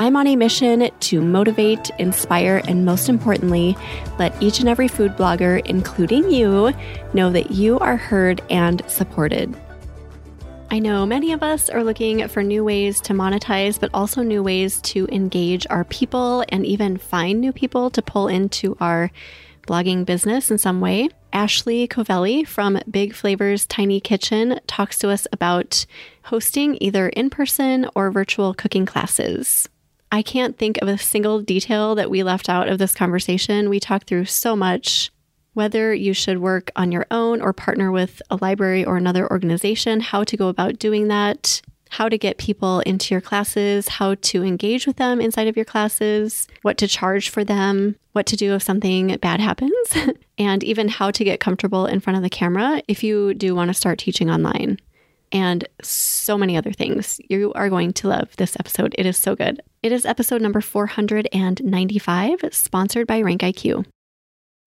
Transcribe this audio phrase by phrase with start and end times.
[0.00, 3.76] I'm on a mission to motivate, inspire, and most importantly,
[4.18, 6.72] let each and every food blogger, including you,
[7.12, 9.54] know that you are heard and supported.
[10.70, 14.42] I know many of us are looking for new ways to monetize, but also new
[14.42, 19.10] ways to engage our people and even find new people to pull into our
[19.66, 21.10] blogging business in some way.
[21.30, 25.84] Ashley Covelli from Big Flavors Tiny Kitchen talks to us about
[26.22, 29.68] hosting either in person or virtual cooking classes.
[30.12, 33.68] I can't think of a single detail that we left out of this conversation.
[33.68, 35.10] We talked through so much
[35.54, 40.00] whether you should work on your own or partner with a library or another organization,
[40.00, 44.44] how to go about doing that, how to get people into your classes, how to
[44.44, 48.54] engage with them inside of your classes, what to charge for them, what to do
[48.54, 49.72] if something bad happens,
[50.38, 53.68] and even how to get comfortable in front of the camera if you do want
[53.68, 54.78] to start teaching online.
[55.32, 57.20] And so many other things.
[57.28, 58.94] You are going to love this episode.
[58.98, 59.62] It is so good.
[59.82, 63.84] It is episode number 495, sponsored by RankIQ.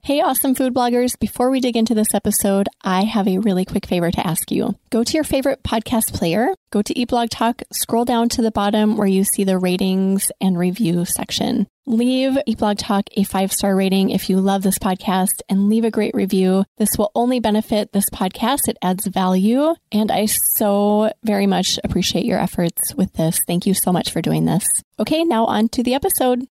[0.05, 1.17] Hey, awesome food bloggers.
[1.17, 4.75] Before we dig into this episode, I have a really quick favor to ask you.
[4.89, 8.51] Go to your favorite podcast player, go to Eat Blog Talk, scroll down to the
[8.51, 11.67] bottom where you see the ratings and review section.
[11.85, 15.85] Leave Eat Blog Talk a five star rating if you love this podcast and leave
[15.85, 16.65] a great review.
[16.75, 18.67] This will only benefit this podcast.
[18.67, 19.73] It adds value.
[19.93, 20.25] And I
[20.57, 23.39] so very much appreciate your efforts with this.
[23.47, 24.65] Thank you so much for doing this.
[24.99, 26.45] Okay, now on to the episode.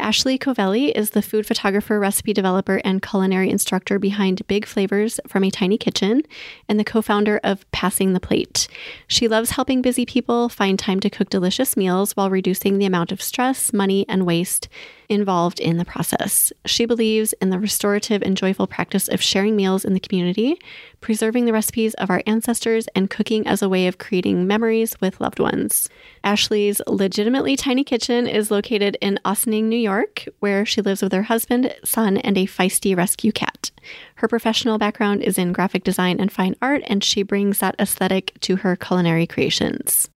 [0.00, 5.44] Ashley Covelli is the food photographer, recipe developer, and culinary instructor behind Big Flavors from
[5.44, 6.22] a Tiny Kitchen
[6.68, 8.66] and the co founder of Passing the Plate.
[9.06, 13.12] She loves helping busy people find time to cook delicious meals while reducing the amount
[13.12, 14.68] of stress, money, and waste
[15.10, 16.52] involved in the process.
[16.64, 20.58] She believes in the restorative and joyful practice of sharing meals in the community,
[21.00, 25.20] preserving the recipes of our ancestors, and cooking as a way of creating memories with
[25.20, 25.88] loved ones.
[26.22, 31.24] Ashley's legitimately tiny kitchen is located in Ossining, New York, where she lives with her
[31.24, 33.70] husband, son, and a feisty rescue cat.
[34.16, 38.38] Her professional background is in graphic design and fine art, and she brings that aesthetic
[38.40, 40.08] to her culinary creations.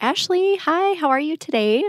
[0.00, 1.84] Ashley, hi, how are you today?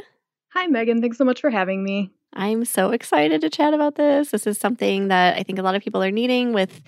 [0.54, 1.02] Hi, Megan.
[1.02, 2.12] Thanks so much for having me.
[2.34, 4.32] I'm so excited to chat about this.
[4.32, 6.82] This is something that I think a lot of people are needing with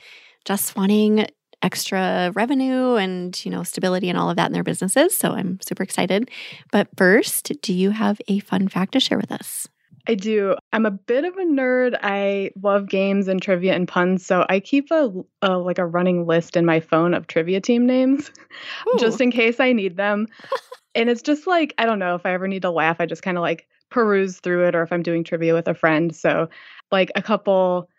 [0.46, 1.28] just wanting
[1.62, 5.18] extra revenue and, you know, stability and all of that in their businesses.
[5.18, 6.30] So I'm super excited.
[6.72, 9.68] But first, do you have a fun fact to share with us?
[10.06, 10.56] I do.
[10.74, 11.98] I'm a bit of a nerd.
[12.04, 15.10] I love games and trivia and puns, so I keep a,
[15.42, 18.30] a like a running list in my phone of trivia team names
[19.00, 20.28] just in case I need them.
[20.96, 23.24] and it's just like I don't know if I ever need to laugh, I just
[23.24, 26.14] kind of like peruse through it or if I'm doing trivia with a friend.
[26.14, 26.50] So,
[26.92, 27.90] like a couple,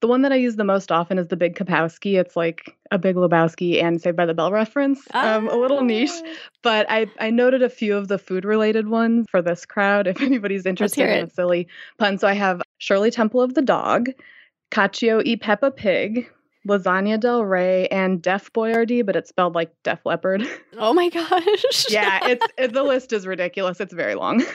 [0.00, 2.20] the one that I use the most often is the Big Kapowski.
[2.20, 5.00] It's like a Big Lebowski and Saved by the Bell reference.
[5.12, 6.34] Um, a little niche, ah.
[6.62, 10.20] but I, I noted a few of the food related ones for this crowd if
[10.20, 12.18] anybody's interested in a silly pun.
[12.18, 14.10] So I have Shirley Temple of the Dog,
[14.70, 16.28] Cacio e Peppa Pig,
[16.68, 20.42] Lasagna Del Rey and Def Boyardee, but it's spelled like Def Leppard.
[20.78, 21.86] Oh my gosh.
[21.88, 23.80] yeah, it's it, the list is ridiculous.
[23.80, 24.42] It's very long.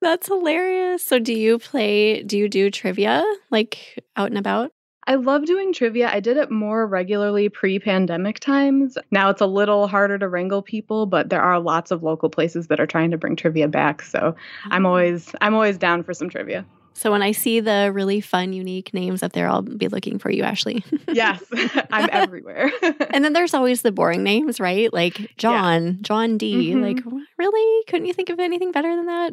[0.00, 1.04] That's hilarious.
[1.04, 4.72] So do you play do you do trivia like out and about?
[5.06, 6.08] I love doing trivia.
[6.12, 8.96] I did it more regularly pre-pandemic times.
[9.10, 12.68] Now it's a little harder to wrangle people, but there are lots of local places
[12.68, 14.02] that are trying to bring trivia back.
[14.02, 14.90] So I'm oh.
[14.90, 16.64] always I'm always down for some trivia.
[17.00, 20.30] So when I see the really fun, unique names up there, I'll be looking for
[20.30, 20.84] you, Ashley.
[21.08, 21.42] yes,
[21.90, 22.70] I'm everywhere.
[23.10, 24.92] and then there's always the boring names, right?
[24.92, 25.92] Like John, yeah.
[26.02, 26.74] John D.
[26.74, 26.82] Mm-hmm.
[26.82, 27.84] Like, really?
[27.86, 29.32] Couldn't you think of anything better than that?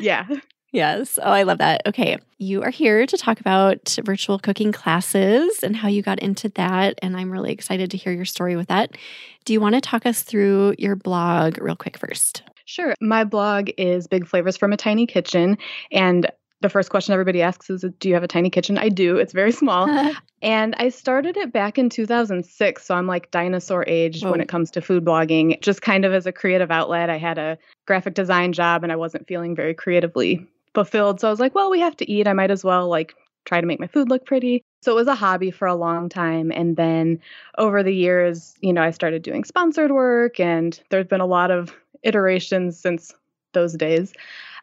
[0.00, 0.26] Yeah.
[0.72, 1.16] Yes.
[1.22, 1.82] Oh, I love that.
[1.86, 2.18] Okay.
[2.38, 6.98] You are here to talk about virtual cooking classes and how you got into that.
[7.02, 8.96] And I'm really excited to hear your story with that.
[9.44, 12.42] Do you want to talk us through your blog real quick first?
[12.64, 12.96] Sure.
[13.00, 15.56] My blog is Big Flavors from a Tiny Kitchen.
[15.92, 16.28] And
[16.60, 18.78] the first question everybody asks is do you have a tiny kitchen?
[18.78, 19.18] I do.
[19.18, 19.88] It's very small.
[20.42, 24.32] And i started it back in 2006 so i'm like dinosaur age Whoa.
[24.32, 24.42] when oh.
[24.42, 25.60] it comes to food blogging.
[25.62, 28.96] Just kind of as a creative outlet i had a graphic design job and i
[28.96, 31.20] wasn't feeling very creatively fulfilled.
[31.20, 32.28] So i was like well we have to eat.
[32.28, 33.14] I might as well like
[33.46, 34.62] try to make my food look pretty.
[34.82, 36.52] So it was a hobby for a long time.
[36.52, 37.18] And then
[37.56, 41.50] over the years you know i started doing sponsored work and there's been a lot
[41.50, 43.12] of iterations since
[43.52, 44.12] those days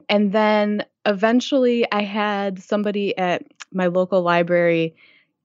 [0.09, 4.95] And then eventually I had somebody at my local library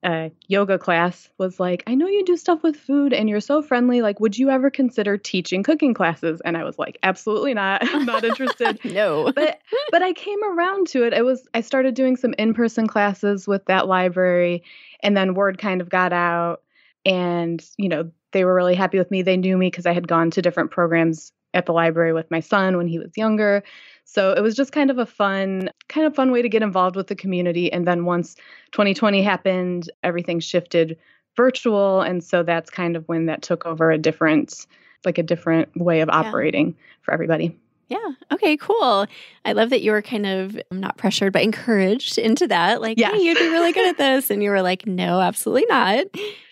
[0.04, 3.62] uh, yoga class was like, I know you do stuff with food and you're so
[3.62, 4.00] friendly.
[4.00, 6.40] Like, would you ever consider teaching cooking classes?
[6.44, 7.82] And I was like, absolutely not.
[7.82, 8.78] I'm not interested.
[8.84, 9.32] no.
[9.32, 9.58] but
[9.90, 11.12] but I came around to it.
[11.12, 14.62] It was I started doing some in-person classes with that library
[15.02, 16.62] and then word kind of got out
[17.04, 19.22] and, you know, they were really happy with me.
[19.22, 22.40] They knew me because I had gone to different programs at the library with my
[22.40, 23.64] son when he was younger.
[24.10, 26.96] So it was just kind of a fun, kind of fun way to get involved
[26.96, 27.70] with the community.
[27.70, 28.36] And then once
[28.72, 30.96] 2020 happened, everything shifted
[31.36, 32.00] virtual.
[32.00, 34.66] And so that's kind of when that took over a different,
[35.04, 36.74] like a different way of operating yeah.
[37.02, 37.54] for everybody.
[37.88, 38.12] Yeah.
[38.32, 39.04] Okay, cool.
[39.44, 42.80] I love that you were kind of not pressured, but encouraged into that.
[42.80, 44.30] Like, yeah, hey, you'd be really good at this.
[44.30, 46.06] And you were like, no, absolutely not.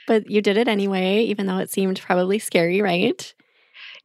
[0.07, 3.33] But you did it anyway, even though it seemed probably scary, right?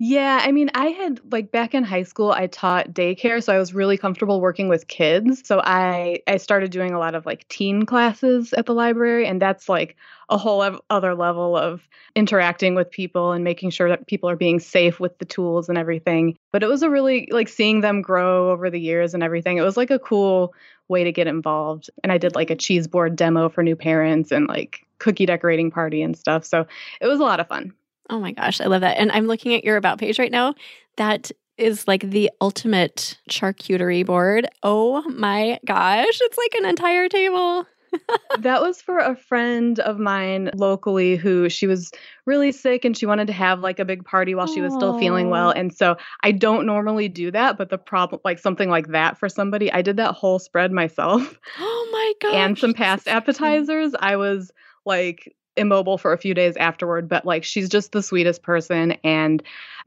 [0.03, 3.59] Yeah, I mean, I had like back in high school, I taught daycare, so I
[3.59, 5.47] was really comfortable working with kids.
[5.47, 9.39] So I I started doing a lot of like teen classes at the library, and
[9.39, 9.95] that's like
[10.27, 14.59] a whole other level of interacting with people and making sure that people are being
[14.59, 16.35] safe with the tools and everything.
[16.51, 19.57] But it was a really like seeing them grow over the years and everything.
[19.57, 20.55] It was like a cool
[20.87, 21.91] way to get involved.
[22.03, 25.69] And I did like a cheese board demo for new parents and like cookie decorating
[25.69, 26.43] party and stuff.
[26.43, 26.65] So
[26.99, 27.73] it was a lot of fun.
[28.09, 28.97] Oh my gosh, I love that.
[28.97, 30.53] And I'm looking at your about page right now.
[30.97, 34.47] That is like the ultimate charcuterie board.
[34.63, 37.65] Oh my gosh, it's like an entire table.
[38.39, 41.91] that was for a friend of mine locally who she was
[42.25, 44.97] really sick and she wanted to have like a big party while she was still
[44.97, 45.51] feeling well.
[45.51, 49.27] And so I don't normally do that, but the problem, like something like that for
[49.27, 51.37] somebody, I did that whole spread myself.
[51.59, 52.35] Oh my god!
[52.35, 53.93] And some past appetizers.
[53.99, 54.51] I was
[54.85, 58.93] like immobile for a few days afterward, but like she's just the sweetest person.
[59.03, 59.43] And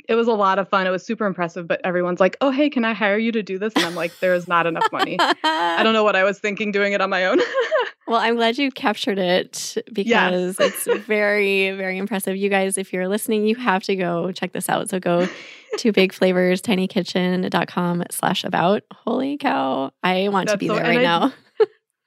[0.08, 0.86] it was a lot of fun.
[0.86, 3.58] It was super impressive, but everyone's like, oh, hey, can I hire you to do
[3.58, 3.72] this?
[3.74, 5.16] And I'm like, there is not enough money.
[5.18, 7.38] I don't know what I was thinking doing it on my own.
[8.06, 10.86] well, I'm glad you captured it because yes.
[10.86, 12.36] it's very, very impressive.
[12.36, 14.90] You guys, if you're listening, you have to go check this out.
[14.90, 15.26] So go
[15.78, 16.62] to bigflavors,
[18.12, 18.82] slash about.
[18.92, 19.92] Holy cow.
[20.02, 21.32] I want That's to be so, there right I, now.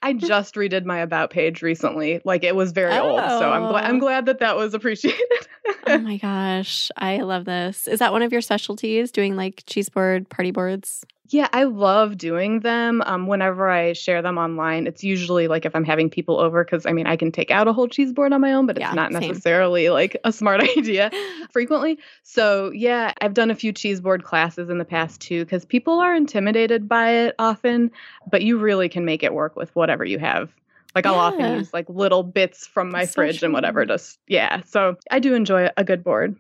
[0.01, 2.21] I just redid my about page recently.
[2.23, 3.09] Like it was very oh.
[3.09, 3.99] old, so I'm glad I'm oh.
[3.99, 5.47] glad that that was appreciated.
[5.87, 7.87] oh my gosh, I love this.
[7.87, 9.11] Is that one of your specialties?
[9.11, 11.05] Doing like cheese board party boards?
[11.29, 13.01] Yeah, I love doing them.
[13.05, 16.85] Um, whenever I share them online, it's usually like if I'm having people over, because
[16.85, 18.85] I mean, I can take out a whole cheese board on my own, but it's
[18.85, 19.93] yeah, not necessarily same.
[19.93, 21.11] like a smart idea
[21.51, 21.99] frequently.
[22.23, 25.99] So, yeah, I've done a few cheese board classes in the past too, because people
[25.99, 27.91] are intimidated by it often,
[28.31, 30.53] but you really can make it work with whatever you have.
[30.95, 31.19] Like I'll yeah.
[31.19, 33.85] often use like little bits from my That's fridge so and whatever.
[33.85, 34.61] Just yeah.
[34.65, 36.35] So I do enjoy a good board.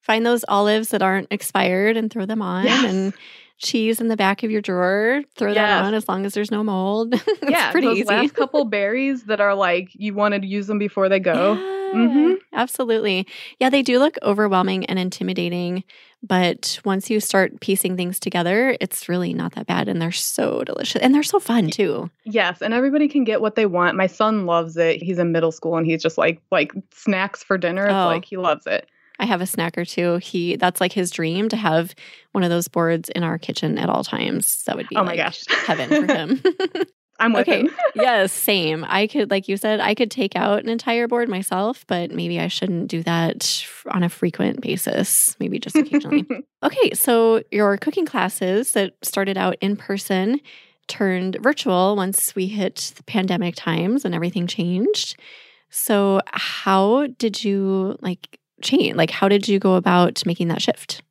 [0.00, 2.84] Find those olives that aren't expired and throw them on yes.
[2.84, 3.12] and
[3.60, 5.22] cheese in the back of your drawer.
[5.36, 5.56] Throw yes.
[5.56, 7.14] that on as long as there's no mold.
[7.48, 8.08] yeah, pretty those easy.
[8.08, 11.52] last couple berries that are like you wanted to use them before they go.
[11.52, 12.34] Yeah, mm-hmm.
[12.52, 13.26] Absolutely.
[13.58, 15.84] Yeah, they do look overwhelming and intimidating,
[16.22, 20.64] but once you start piecing things together, it's really not that bad, and they're so
[20.64, 22.10] delicious and they're so fun too.
[22.24, 23.96] Yes, and everybody can get what they want.
[23.96, 25.02] My son loves it.
[25.02, 27.88] He's in middle school and he's just like like snacks for dinner.
[27.88, 28.06] Oh.
[28.06, 28.88] Like he loves it.
[29.20, 30.16] I have a snack or two.
[30.16, 31.94] He that's like his dream to have
[32.32, 34.64] one of those boards in our kitchen at all times.
[34.64, 36.42] That would be oh my like gosh heaven for him.
[37.20, 37.68] I'm with okay.
[37.94, 38.84] yes, same.
[38.88, 42.40] I could, like you said, I could take out an entire board myself, but maybe
[42.40, 45.36] I shouldn't do that on a frequent basis.
[45.38, 46.26] Maybe just occasionally.
[46.62, 50.40] okay, so your cooking classes that started out in person
[50.88, 55.20] turned virtual once we hit the pandemic times and everything changed.
[55.68, 58.96] So, how did you like change?
[58.96, 61.02] Like, how did you go about making that shift?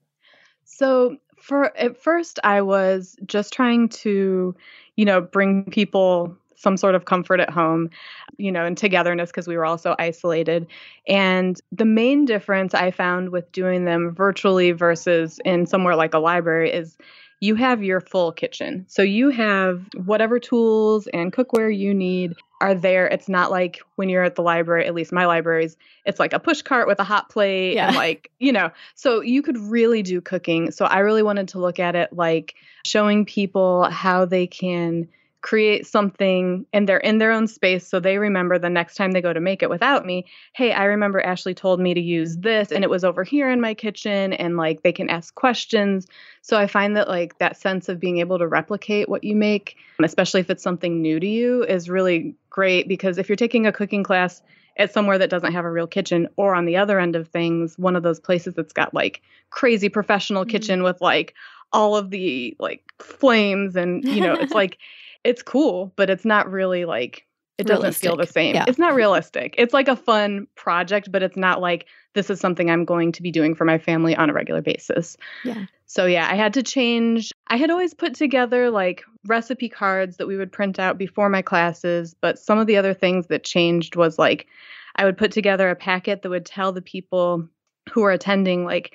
[0.65, 4.55] So, for at first, I was just trying to,
[4.95, 7.89] you know, bring people some sort of comfort at home,
[8.37, 10.67] you know, and togetherness because we were also isolated.
[11.07, 16.19] And the main difference I found with doing them virtually versus in somewhere like a
[16.19, 16.97] library is
[17.39, 18.85] you have your full kitchen.
[18.89, 23.07] So you have whatever tools and cookware you need are there.
[23.07, 26.39] It's not like when you're at the library, at least my libraries, it's like a
[26.39, 27.87] push cart with a hot plate yeah.
[27.87, 30.71] and like, you know, so you could really do cooking.
[30.71, 35.07] So I really wanted to look at it like showing people how they can
[35.41, 39.21] create something and they're in their own space so they remember the next time they
[39.21, 42.71] go to make it without me hey i remember ashley told me to use this
[42.71, 46.07] and it was over here in my kitchen and like they can ask questions
[46.41, 49.77] so i find that like that sense of being able to replicate what you make
[50.03, 53.71] especially if it's something new to you is really great because if you're taking a
[53.71, 54.41] cooking class
[54.75, 57.79] at somewhere that doesn't have a real kitchen or on the other end of things
[57.79, 60.51] one of those places that's got like crazy professional mm-hmm.
[60.51, 61.33] kitchen with like
[61.71, 64.77] all of the like flames and you know, it's like
[65.23, 67.25] it's cool, but it's not really like
[67.57, 68.09] it doesn't realistic.
[68.09, 68.55] feel the same.
[68.55, 68.65] Yeah.
[68.67, 69.55] It's not realistic.
[69.57, 73.21] It's like a fun project, but it's not like this is something I'm going to
[73.21, 75.17] be doing for my family on a regular basis.
[75.43, 75.65] Yeah.
[75.85, 77.31] So yeah, I had to change.
[77.47, 81.41] I had always put together like recipe cards that we would print out before my
[81.41, 84.47] classes, but some of the other things that changed was like
[84.95, 87.47] I would put together a packet that would tell the people
[87.91, 88.93] who are attending like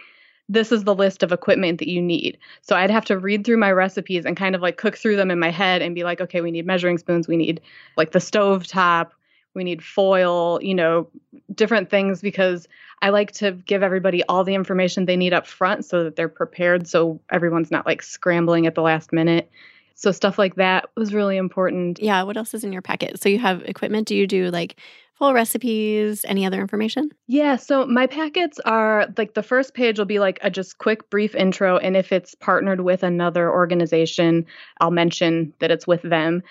[0.49, 2.39] this is the list of equipment that you need.
[2.63, 5.31] So I'd have to read through my recipes and kind of like cook through them
[5.31, 7.61] in my head and be like, okay, we need measuring spoons, we need
[7.97, 9.15] like the stove top,
[9.55, 11.09] we need foil, you know,
[11.55, 12.69] different things because
[13.01, 16.29] I like to give everybody all the information they need up front so that they're
[16.29, 19.51] prepared so everyone's not like scrambling at the last minute.
[19.95, 22.01] So stuff like that was really important.
[22.01, 23.21] Yeah, what else is in your packet?
[23.23, 24.81] So you have equipment, do you do like
[25.15, 27.11] full recipes, any other information?
[27.29, 31.09] Yeah, so my packets are like the first page will be like a just quick
[31.11, 34.47] brief intro and if it's partnered with another organization,
[34.81, 36.43] I'll mention that it's with them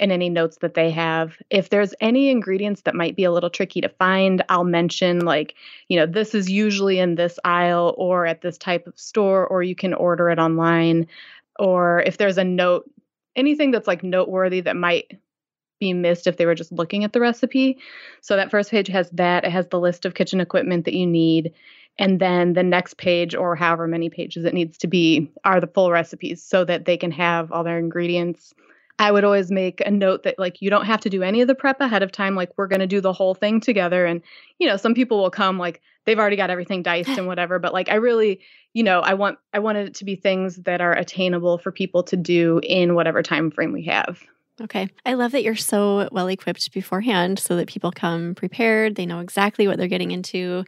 [0.00, 1.36] and any notes that they have.
[1.50, 5.54] If there's any ingredients that might be a little tricky to find, I'll mention like,
[5.88, 9.62] you know, this is usually in this aisle or at this type of store or
[9.62, 11.06] you can order it online
[11.58, 12.90] or if there's a note
[13.36, 15.12] anything that's like noteworthy that might
[15.78, 17.78] be missed if they were just looking at the recipe.
[18.20, 19.44] So that first page has that.
[19.44, 21.52] It has the list of kitchen equipment that you need.
[21.98, 25.66] And then the next page, or however many pages it needs to be, are the
[25.66, 28.54] full recipes so that they can have all their ingredients.
[28.98, 31.46] I would always make a note that, like, you don't have to do any of
[31.46, 32.34] the prep ahead of time.
[32.34, 34.04] Like, we're going to do the whole thing together.
[34.04, 34.22] And,
[34.58, 37.58] you know, some people will come, like, they've already got everything diced and whatever.
[37.58, 38.40] But, like, I really,
[38.74, 42.02] you know, I want, I wanted it to be things that are attainable for people
[42.04, 44.20] to do in whatever time frame we have.
[44.60, 44.88] Okay.
[45.06, 48.96] I love that you're so well equipped beforehand so that people come prepared.
[48.96, 50.64] They know exactly what they're getting into.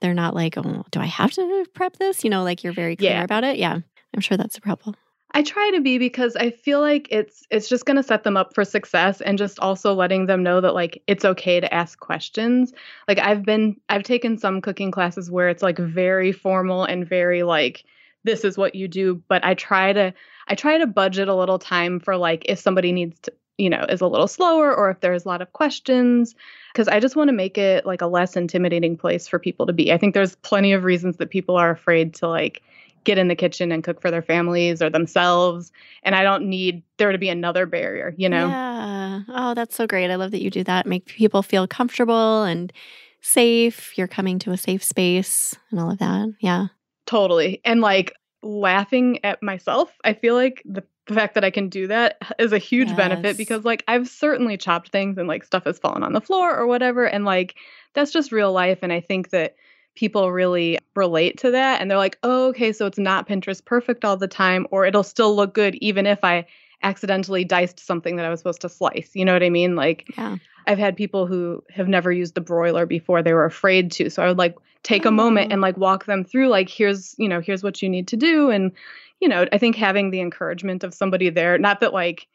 [0.00, 2.24] They're not like, oh, do I have to prep this?
[2.24, 3.22] You know, like you're very clear yeah.
[3.24, 3.58] about it.
[3.58, 3.78] Yeah.
[4.14, 4.96] I'm sure that's a problem.
[5.36, 8.36] I try to be because I feel like it's it's just going to set them
[8.36, 11.98] up for success and just also letting them know that like it's okay to ask
[11.98, 12.72] questions.
[13.08, 17.42] Like I've been I've taken some cooking classes where it's like very formal and very
[17.42, 17.84] like
[18.22, 20.14] this is what you do, but I try to
[20.46, 23.84] I try to budget a little time for like if somebody needs to, you know,
[23.88, 26.36] is a little slower or if there's a lot of questions
[26.72, 29.72] because I just want to make it like a less intimidating place for people to
[29.72, 29.92] be.
[29.92, 32.62] I think there's plenty of reasons that people are afraid to like
[33.04, 35.70] get in the kitchen and cook for their families or themselves
[36.02, 38.48] and I don't need there to be another barrier, you know.
[38.48, 39.20] Yeah.
[39.28, 40.10] Oh, that's so great.
[40.10, 40.86] I love that you do that.
[40.86, 42.72] Make people feel comfortable and
[43.20, 43.96] safe.
[43.96, 46.34] You're coming to a safe space and all of that.
[46.40, 46.66] Yeah.
[47.06, 47.60] Totally.
[47.64, 49.92] And like laughing at myself.
[50.04, 52.96] I feel like the, the fact that I can do that is a huge yes.
[52.96, 56.56] benefit because like I've certainly chopped things and like stuff has fallen on the floor
[56.56, 57.56] or whatever and like
[57.94, 59.54] that's just real life and I think that
[59.94, 64.04] people really relate to that and they're like, "Oh, okay, so it's not Pinterest perfect
[64.04, 66.46] all the time or it'll still look good even if I
[66.82, 69.76] accidentally diced something that I was supposed to slice." You know what I mean?
[69.76, 70.36] Like yeah.
[70.66, 74.10] I've had people who have never used the broiler before they were afraid to.
[74.10, 75.54] So I would like take a moment oh.
[75.54, 75.66] and oh.
[75.66, 78.72] like walk them through like here's, you know, here's what you need to do and
[79.20, 82.26] you know, I think having the encouragement of somebody there, not that like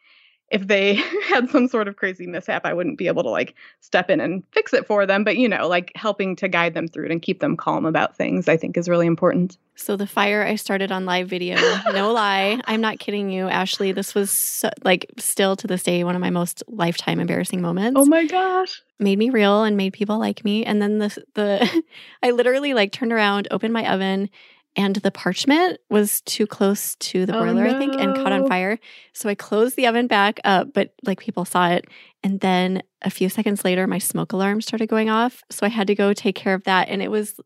[0.51, 0.95] if they
[1.27, 4.43] had some sort of crazy mishap, I wouldn't be able to like step in and
[4.51, 5.23] fix it for them.
[5.23, 8.15] But, you know, like helping to guide them through it and keep them calm about
[8.15, 9.57] things, I think is really important.
[9.75, 11.55] So, the fire I started on live video,
[11.93, 13.91] no lie, I'm not kidding you, Ashley.
[13.91, 17.99] This was so, like still to this day one of my most lifetime embarrassing moments.
[17.99, 18.81] Oh my gosh.
[18.99, 20.65] Made me real and made people like me.
[20.65, 21.83] And then the, the,
[22.23, 24.29] I literally like turned around, opened my oven,
[24.75, 27.75] and the parchment was too close to the oh, broiler, oh, no.
[27.75, 28.79] I think, and caught on fire.
[29.13, 31.85] So I closed the oven back up, but like people saw it.
[32.23, 35.43] And then a few seconds later, my smoke alarm started going off.
[35.49, 36.89] So I had to go take care of that.
[36.89, 37.39] And it was,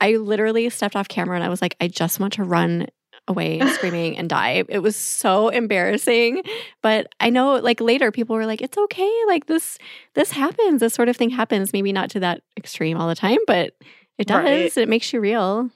[0.00, 2.86] I literally stepped off camera and I was like, I just want to run
[3.26, 4.64] away screaming and die.
[4.68, 6.42] It was so embarrassing.
[6.82, 9.12] But I know like later people were like, it's okay.
[9.26, 9.78] Like this,
[10.14, 10.80] this happens.
[10.80, 11.72] This sort of thing happens.
[11.72, 13.74] Maybe not to that extreme all the time, but
[14.18, 14.44] it does.
[14.44, 14.76] Right.
[14.76, 15.70] It makes you real.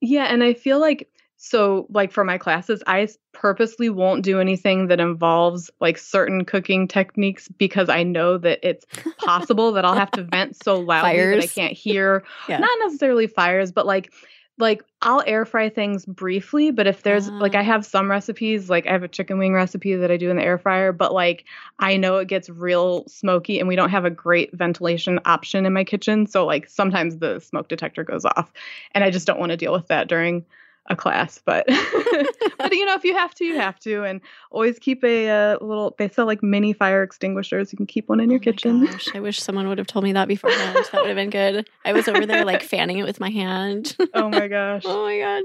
[0.00, 1.08] Yeah, and I feel like
[1.42, 6.86] so like for my classes, I purposely won't do anything that involves like certain cooking
[6.86, 8.84] techniques because I know that it's
[9.18, 11.36] possible that I'll have to vent so loudly fires.
[11.36, 12.24] that I can't hear.
[12.46, 12.58] Yeah.
[12.58, 14.12] Not necessarily fires, but like
[14.60, 17.32] like I'll air fry things briefly, but if there's uh.
[17.32, 17.64] like I ah.
[17.64, 20.42] have some recipes, like I have a chicken wing recipe that I do in the
[20.42, 21.44] air fryer, but like
[21.78, 25.72] I know it gets real smoky and we don't have a great ventilation option in
[25.72, 28.52] my kitchen, so like sometimes the smoke detector goes off
[28.92, 30.44] and I just don't want to deal with that during
[30.90, 31.64] a class, but
[32.58, 34.20] but you know, if you have to, you have to, and
[34.50, 35.94] always keep a, a, little.
[35.96, 37.72] They sell like mini fire extinguishers.
[37.72, 38.84] You can keep one in your oh kitchen.
[38.84, 40.76] Gosh, I wish someone would have told me that beforehand.
[40.92, 41.70] that would have been good.
[41.84, 43.96] I was over there like fanning it with my hand.
[44.14, 44.82] oh my gosh.
[44.84, 45.42] oh my god.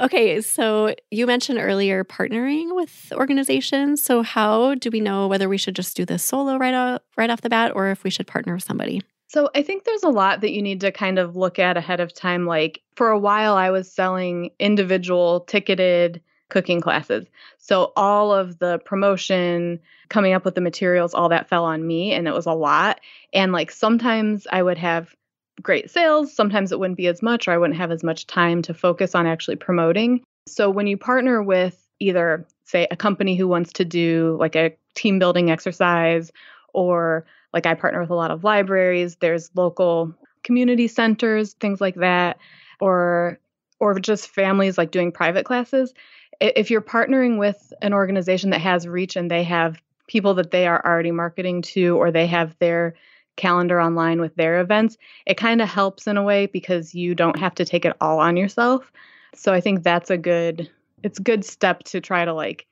[0.00, 4.04] Okay, so you mentioned earlier partnering with organizations.
[4.04, 7.30] So how do we know whether we should just do this solo right off right
[7.30, 9.02] off the bat, or if we should partner with somebody?
[9.28, 12.00] So I think there's a lot that you need to kind of look at ahead
[12.00, 12.46] of time.
[12.46, 17.26] Like for a while, I was selling individual ticketed cooking classes.
[17.58, 22.12] So all of the promotion, coming up with the materials, all that fell on me
[22.12, 23.00] and it was a lot.
[23.32, 25.14] And like sometimes I would have
[25.60, 28.62] great sales, sometimes it wouldn't be as much or I wouldn't have as much time
[28.62, 30.22] to focus on actually promoting.
[30.46, 34.76] So when you partner with either say a company who wants to do like a
[34.94, 36.30] team building exercise
[36.72, 41.94] or like I partner with a lot of libraries, there's local community centers, things like
[41.94, 42.36] that,
[42.80, 43.38] or
[43.80, 45.94] or just families like doing private classes.
[46.38, 50.66] If you're partnering with an organization that has reach and they have people that they
[50.66, 52.94] are already marketing to or they have their
[53.36, 57.38] calendar online with their events, it kind of helps in a way because you don't
[57.38, 58.92] have to take it all on yourself.
[59.34, 60.70] So I think that's a good
[61.02, 62.66] it's good step to try to like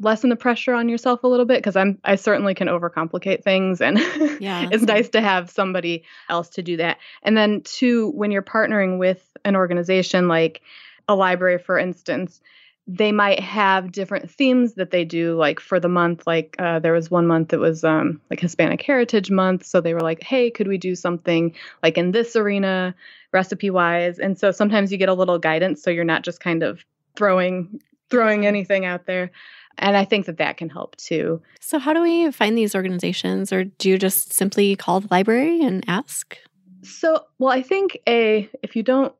[0.00, 3.80] lessen the pressure on yourself a little bit because I'm I certainly can overcomplicate things
[3.80, 3.98] and
[4.40, 6.98] yeah, it's nice to have somebody else to do that.
[7.22, 10.62] And then two, when you're partnering with an organization like
[11.08, 12.40] a library for instance,
[12.86, 16.92] they might have different themes that they do like for the month like uh, there
[16.92, 20.50] was one month that was um, like hispanic heritage month so they were like hey
[20.50, 22.94] could we do something like in this arena
[23.32, 26.62] recipe wise and so sometimes you get a little guidance so you're not just kind
[26.62, 26.84] of
[27.16, 29.30] throwing throwing anything out there
[29.78, 31.42] and I think that that can help too.
[31.60, 35.62] So, how do we find these organizations, or do you just simply call the library
[35.62, 36.36] and ask?
[36.82, 39.14] So, well, I think a if you don't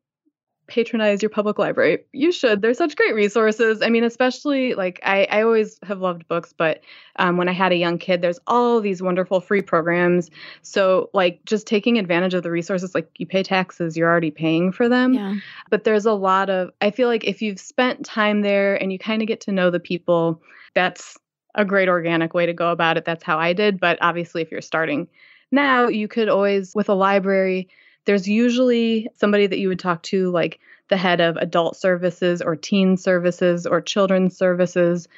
[0.66, 2.62] patronize your public library, you should.
[2.62, 3.82] There's such great resources.
[3.82, 6.80] I mean, especially like I, I always have loved books, but
[7.16, 10.30] um, when I had a young kid, there's all these wonderful free programs.
[10.62, 14.72] So, like, just taking advantage of the resources, like you pay taxes, you're already paying
[14.72, 15.12] for them.
[15.12, 15.34] Yeah.
[15.70, 18.98] But there's a lot of, I feel like if you've spent time there and you
[18.98, 20.42] kind of get to know the people,
[20.74, 21.18] that's
[21.54, 23.04] a great organic way to go about it.
[23.04, 23.78] That's how I did.
[23.78, 25.08] But obviously, if you're starting
[25.52, 27.68] now, you could always, with a library,
[28.04, 32.56] there's usually somebody that you would talk to, like the head of adult services or
[32.56, 35.08] teen services or children's services,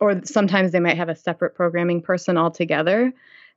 [0.00, 3.12] or sometimes they might have a separate programming person altogether.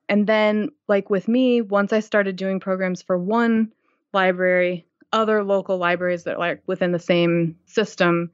[0.07, 3.71] And then, like with me, once I started doing programs for one
[4.13, 8.29] library, other local libraries that are like within the same system,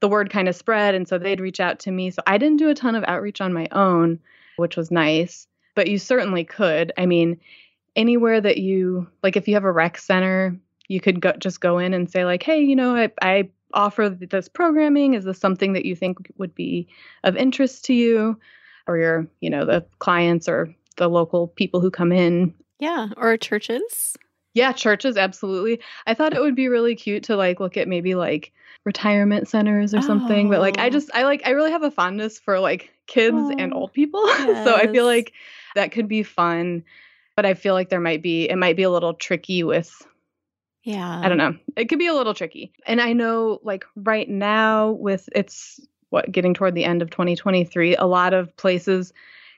[0.00, 0.94] the word kind of spread.
[0.94, 2.10] And so they'd reach out to me.
[2.10, 4.20] So I didn't do a ton of outreach on my own,
[4.56, 6.92] which was nice, but you certainly could.
[6.96, 7.40] I mean,
[7.96, 10.56] anywhere that you like if you have a rec center
[10.88, 14.08] you could go just go in and say like hey you know i, I offer
[14.08, 16.86] this programming is this something that you think would be
[17.24, 18.38] of interest to you
[18.86, 23.36] or your you know the clients or the local people who come in yeah or
[23.36, 24.16] churches
[24.54, 28.14] yeah churches absolutely i thought it would be really cute to like look at maybe
[28.14, 28.52] like
[28.84, 30.50] retirement centers or something oh.
[30.50, 30.90] but like i oh.
[30.90, 33.54] just i like i really have a fondness for like kids oh.
[33.58, 34.64] and old people yes.
[34.66, 35.32] so i feel like
[35.74, 36.84] that could be fun
[37.36, 40.06] but I feel like there might be it might be a little tricky with
[40.86, 41.20] yeah.
[41.20, 41.56] I don't know.
[41.76, 42.72] It could be a little tricky.
[42.86, 47.96] And I know like right now with it's what getting toward the end of 2023,
[47.96, 49.12] a lot of places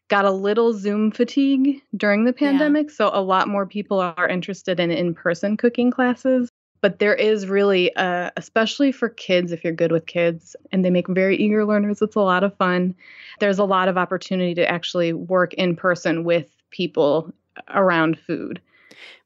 [0.08, 2.94] got a little Zoom fatigue during the pandemic, yeah.
[2.94, 6.48] so a lot more people are interested in in-person cooking classes.
[6.80, 10.90] But there is really, uh, especially for kids, if you're good with kids and they
[10.90, 12.94] make very eager learners, it's a lot of fun.
[13.40, 17.34] There's a lot of opportunity to actually work in person with people
[17.74, 18.60] around food.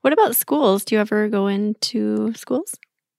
[0.03, 0.85] What about schools?
[0.85, 2.75] Do you ever go into schools?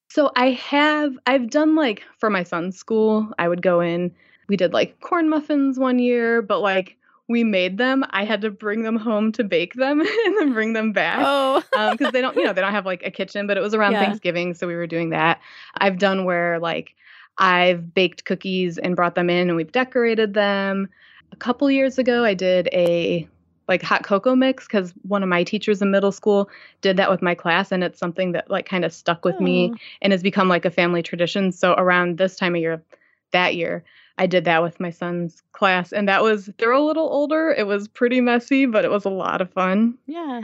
[0.09, 4.13] So I have I've done like for my son's school, I would go in.
[4.47, 6.97] We did like corn muffins one year, but like
[7.29, 8.03] we made them.
[8.09, 11.19] I had to bring them home to bake them and then bring them back.
[11.21, 13.47] Oh, because um, they don't, you know, they don't have like a kitchen.
[13.47, 14.03] But it was around yeah.
[14.03, 15.39] Thanksgiving, so we were doing that.
[15.77, 16.95] I've done where like
[17.37, 20.89] I've baked cookies and brought them in, and we've decorated them.
[21.31, 23.27] A couple years ago, I did a
[23.67, 26.49] like hot cocoa mix because one of my teachers in middle school
[26.81, 29.73] did that with my class and it's something that like kind of stuck with me
[30.01, 31.51] and has become like a family tradition.
[31.51, 32.83] So around this time of year
[33.31, 33.83] that year
[34.19, 37.65] i did that with my son's class and that was they're a little older it
[37.65, 39.97] was pretty messy but it was a lot of fun.
[40.05, 40.41] Yeah.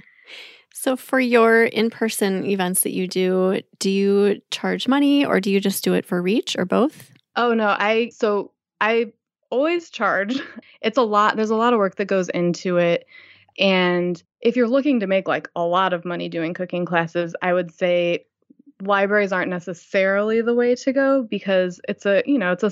[0.73, 5.59] So for your in-person events that you do do you charge money or do you
[5.59, 7.11] just do it for reach or both?
[7.35, 8.51] Oh no i so
[8.81, 9.11] i
[9.49, 10.39] always charge.
[10.81, 11.35] It's a lot.
[11.35, 13.05] There's a lot of work that goes into it.
[13.59, 17.51] And if you're looking to make like a lot of money doing cooking classes, I
[17.51, 18.25] would say
[18.81, 22.71] libraries aren't necessarily the way to go because it's a, you know, it's a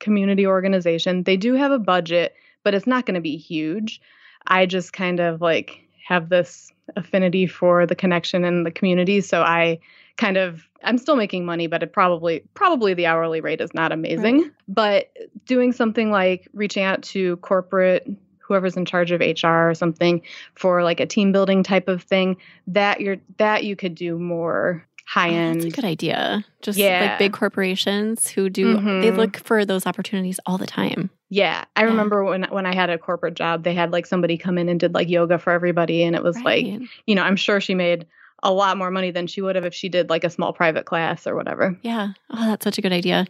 [0.00, 1.24] community organization.
[1.24, 4.00] They do have a budget, but it's not going to be huge.
[4.46, 9.42] I just kind of like have this affinity for the connection and the community, so
[9.42, 9.80] I
[10.16, 13.92] kind of I'm still making money, but it probably probably the hourly rate is not
[13.92, 14.42] amazing.
[14.42, 14.50] Right.
[14.68, 15.12] But
[15.46, 18.06] doing something like reaching out to corporate
[18.38, 20.20] whoever's in charge of HR or something
[20.54, 24.86] for like a team building type of thing, that you're that you could do more
[25.06, 25.56] high end.
[25.56, 26.44] Oh, that's a good idea.
[26.62, 27.08] Just yeah.
[27.08, 29.00] like big corporations who do mm-hmm.
[29.00, 31.10] they look for those opportunities all the time.
[31.30, 31.64] Yeah.
[31.76, 31.86] I yeah.
[31.86, 34.78] remember when when I had a corporate job, they had like somebody come in and
[34.78, 36.66] did like yoga for everybody and it was right.
[36.66, 38.06] like, you know, I'm sure she made
[38.44, 40.84] a lot more money than she would have if she did like a small private
[40.84, 41.76] class or whatever.
[41.82, 42.10] Yeah.
[42.30, 43.26] Oh, that's such a good idea.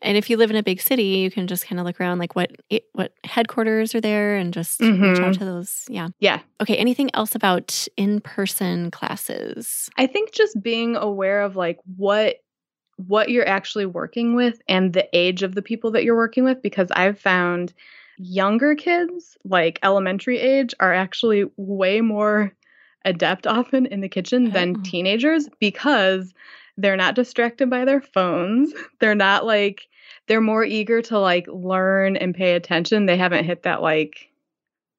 [0.00, 2.18] And if you live in a big city, you can just kind of look around
[2.18, 2.52] like what
[2.92, 5.02] what headquarters are there and just mm-hmm.
[5.02, 5.38] reach out mm-hmm.
[5.38, 5.86] to those.
[5.88, 6.08] Yeah.
[6.20, 6.40] Yeah.
[6.60, 9.90] Okay, anything else about in-person classes?
[9.96, 12.36] I think just being aware of like what
[12.96, 16.60] what you're actually working with and the age of the people that you're working with
[16.62, 17.72] because I've found
[18.18, 22.52] younger kids, like elementary age, are actually way more
[23.04, 24.82] adept often in the kitchen than oh.
[24.82, 26.34] teenagers because
[26.76, 28.72] they're not distracted by their phones.
[29.00, 29.88] They're not like
[30.28, 33.06] they're more eager to like learn and pay attention.
[33.06, 34.30] They haven't hit that like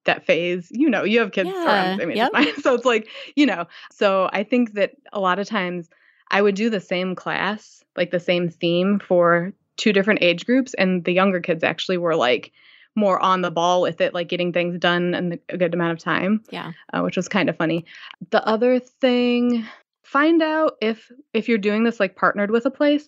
[0.06, 0.68] that phase.
[0.72, 1.66] You know, you have kids yeah.
[1.66, 2.02] around.
[2.02, 2.32] I mean, yep.
[2.62, 3.66] so it's like you know.
[3.92, 5.90] So I think that a lot of times
[6.32, 10.74] I would do the same class, like the same theme for two different age groups,
[10.74, 12.52] and the younger kids actually were like
[12.96, 16.00] more on the ball with it, like getting things done in a good amount of
[16.00, 16.44] time.
[16.50, 17.86] Yeah, uh, which was kind of funny.
[18.32, 19.66] The other thing
[20.10, 23.08] find out if if you're doing this like partnered with a place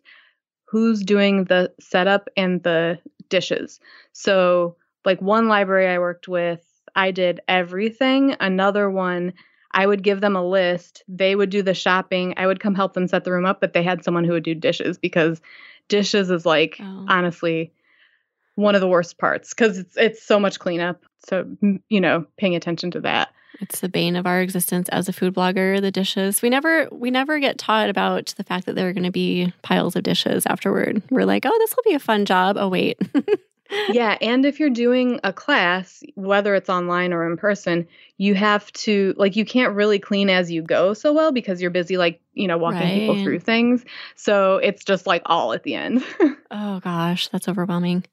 [0.65, 3.79] who's doing the setup and the dishes
[4.13, 6.63] so like one library i worked with
[6.95, 9.33] i did everything another one
[9.71, 12.93] i would give them a list they would do the shopping i would come help
[12.93, 15.41] them set the room up but they had someone who would do dishes because
[15.87, 17.05] dishes is like oh.
[17.09, 17.73] honestly
[18.55, 21.45] one of the worst parts because it's it's so much cleanup so
[21.89, 25.35] you know paying attention to that it's the bane of our existence as a food
[25.35, 26.41] blogger, the dishes.
[26.41, 29.53] We never we never get taught about the fact that there are going to be
[29.61, 31.03] piles of dishes afterward.
[31.11, 32.97] We're like, "Oh, this will be a fun job." Oh, wait.
[33.89, 38.71] yeah, and if you're doing a class, whether it's online or in person, you have
[38.73, 42.21] to like you can't really clean as you go so well because you're busy like,
[42.33, 42.99] you know, walking right.
[42.99, 43.83] people through things.
[44.15, 46.03] So it's just like all at the end.
[46.51, 48.05] oh gosh, that's overwhelming.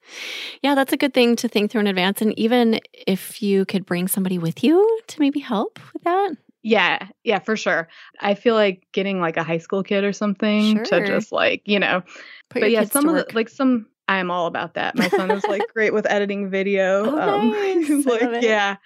[0.62, 3.84] Yeah, that's a good thing to think through in advance and even if you could
[3.84, 6.30] bring somebody with you to maybe help with that.
[6.62, 7.88] Yeah, yeah, for sure.
[8.20, 10.84] I feel like getting like a high school kid or something sure.
[10.84, 12.02] to just like, you know,
[12.50, 14.96] Put but yeah, some of the, like some I am all about that.
[14.96, 17.04] My son is like great with editing video.
[17.04, 18.06] Oh, um, nice.
[18.06, 18.76] like, yeah.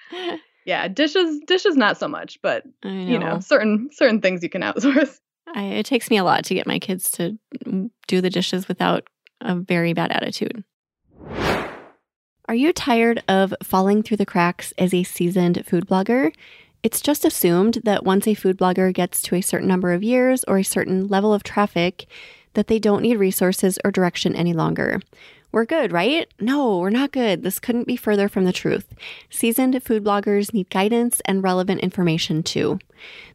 [0.64, 2.90] Yeah, dishes dishes not so much, but know.
[2.90, 5.18] you know, certain certain things you can outsource.
[5.54, 7.38] I, it takes me a lot to get my kids to
[8.06, 9.08] do the dishes without
[9.40, 10.64] a very bad attitude.
[12.48, 16.32] Are you tired of falling through the cracks as a seasoned food blogger?
[16.82, 20.44] It's just assumed that once a food blogger gets to a certain number of years
[20.44, 22.06] or a certain level of traffic,
[22.54, 25.00] that they don't need resources or direction any longer.
[25.52, 26.32] We're good, right?
[26.40, 27.42] No, we're not good.
[27.42, 28.94] This couldn't be further from the truth.
[29.28, 32.78] Seasoned food bloggers need guidance and relevant information too.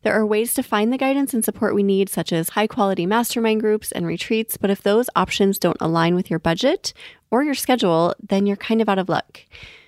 [0.01, 3.05] There are ways to find the guidance and support we need, such as high quality
[3.05, 6.91] mastermind groups and retreats, but if those options don't align with your budget
[7.29, 9.41] or your schedule, then you're kind of out of luck.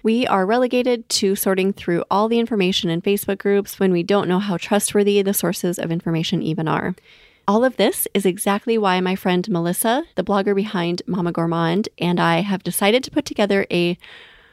[0.04, 4.28] We are relegated to sorting through all the information in Facebook groups when we don't
[4.28, 6.94] know how trustworthy the sources of information even are.
[7.50, 12.20] All of this is exactly why my friend Melissa, the blogger behind Mama Gourmand, and
[12.20, 13.98] I have decided to put together a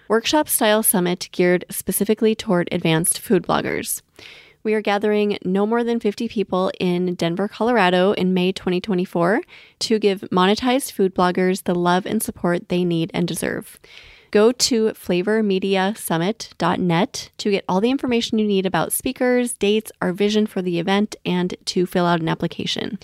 [0.09, 4.01] workshop style summit geared specifically toward advanced food bloggers.
[4.63, 9.43] We are gathering no more than 50 people in Denver, Colorado in May 2024
[9.81, 13.79] to give monetized food bloggers the love and support they need and deserve.
[14.37, 20.47] Go to flavormediasummit.net to get all the information you need about speakers, dates, our vision
[20.47, 22.99] for the event, and to fill out an application.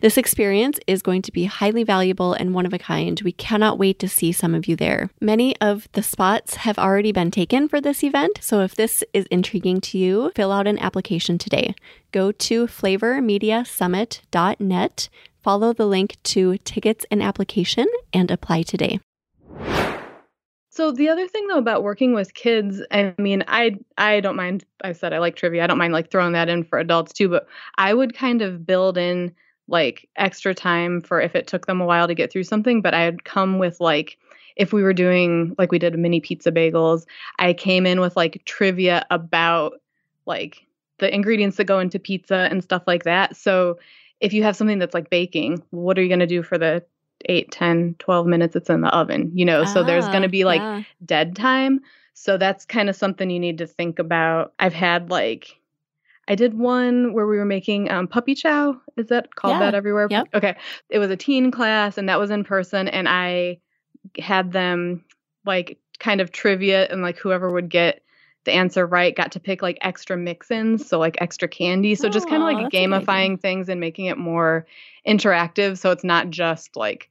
[0.00, 3.20] This experience is going to be highly valuable and one of a kind.
[3.24, 5.10] We cannot wait to see some of you there.
[5.20, 9.26] Many of the spots have already been taken for this event, so if this is
[9.26, 11.74] intriguing to you, fill out an application today.
[12.12, 15.08] Go to flavormediasummit.net,
[15.42, 19.00] follow the link to tickets and application, and apply today.
[20.70, 24.64] So the other thing though about working with kids, I mean, I I don't mind.
[24.82, 25.64] I said I like trivia.
[25.64, 27.28] I don't mind like throwing that in for adults too.
[27.28, 29.34] But I would kind of build in
[29.66, 32.82] like extra time for if it took them a while to get through something.
[32.82, 34.16] But I'd come with like
[34.56, 37.04] if we were doing like we did mini pizza bagels,
[37.40, 39.80] I came in with like trivia about
[40.24, 40.66] like
[40.98, 43.36] the ingredients that go into pizza and stuff like that.
[43.36, 43.78] So
[44.20, 46.84] if you have something that's like baking, what are you going to do for the
[47.26, 49.30] 8, 10, 12 minutes it's in the oven?
[49.34, 50.82] You know, so there's going to Ah, be like yeah.
[51.04, 51.80] dead time.
[52.14, 54.52] So that's kind of something you need to think about.
[54.58, 55.56] I've had like
[56.28, 58.80] I did one where we were making um, puppy chow.
[58.96, 59.58] Is that called Yeah.
[59.60, 60.06] that everywhere?
[60.10, 60.28] Yep.
[60.34, 60.56] Okay.
[60.88, 63.58] It was a teen class and that was in person and I
[64.18, 65.04] had them
[65.44, 68.02] like kind of trivia and like whoever would get
[68.44, 71.94] the answer right got to pick like extra mix-ins, so like extra candy.
[71.94, 74.66] So just kind of like gamifying things and making it more
[75.06, 77.09] interactive so it's not just like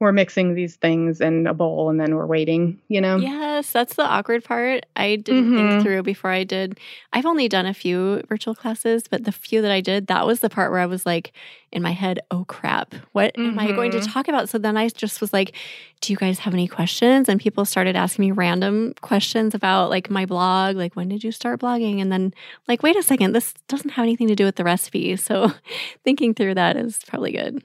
[0.00, 3.18] we're mixing these things in a bowl and then we're waiting, you know?
[3.18, 4.86] Yes, that's the awkward part.
[4.96, 5.82] I didn't think Mhm.
[5.82, 6.78] through before I did.
[7.12, 10.40] I've only done a few virtual classes, but the few that I did, that was
[10.40, 11.32] the part where I was like
[11.70, 14.10] in my head, oh crap, what am I going to Mhm.
[14.12, 14.48] talk about?
[14.48, 15.52] So then I just was like,
[16.00, 17.28] do you guys have any questions?
[17.28, 21.30] And people started asking me random questions about like my blog, like when did you
[21.30, 22.00] start blogging?
[22.00, 22.32] And then
[22.66, 25.14] like, wait a second, this doesn't have anything to do with the recipe.
[25.16, 25.52] So
[26.04, 27.62] thinking through that is probably good.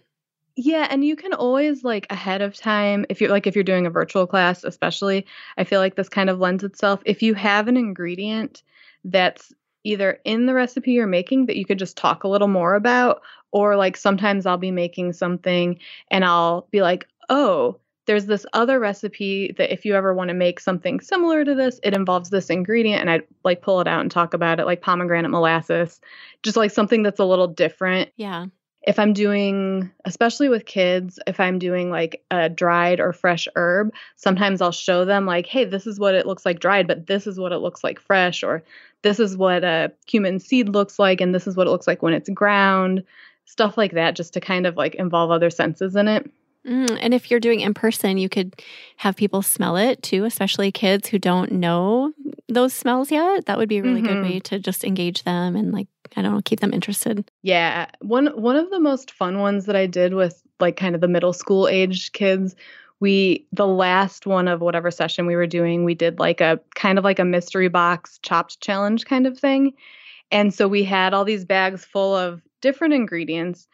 [0.57, 3.85] Yeah, and you can always like ahead of time if you're like if you're doing
[3.85, 5.25] a virtual class especially,
[5.57, 8.63] I feel like this kind of lends itself if you have an ingredient
[9.03, 9.51] that's
[9.83, 13.21] either in the recipe you're making that you could just talk a little more about
[13.51, 15.77] or like sometimes I'll be making something
[16.09, 20.33] and I'll be like, "Oh, there's this other recipe that if you ever want to
[20.33, 24.01] make something similar to this, it involves this ingredient and I like pull it out
[24.01, 25.99] and talk about it like pomegranate molasses,
[26.43, 28.45] just like something that's a little different Yeah.
[28.85, 33.91] If I'm doing, especially with kids, if I'm doing like a dried or fresh herb,
[34.15, 37.25] sometimes I'll show them, like, hey, this is what it looks like dried, but this
[37.25, 38.63] is what it looks like fresh, or
[39.01, 42.03] this is what a cumin seed looks like, and this is what it looks like
[42.03, 43.03] when it's ground,
[43.45, 46.29] stuff like that, just to kind of like involve other senses in it.
[46.67, 48.53] Mm, and if you're doing in person, you could
[48.97, 52.11] have people smell it too, especially kids who don't know
[52.49, 53.45] those smells yet.
[53.45, 54.23] That would be a really good Mhm.
[54.23, 57.29] way to just engage them and like I don't know, keep them interested.
[57.41, 61.01] Yeah, one one of the most fun ones that I did with like kind of
[61.01, 62.55] the middle school age kids,
[62.99, 66.97] we the last one of whatever session we were doing, we did like a kind
[66.97, 69.73] of like a mystery box chopped challenge kind of thing.
[70.31, 73.67] And so we had all these bags full of different ingredients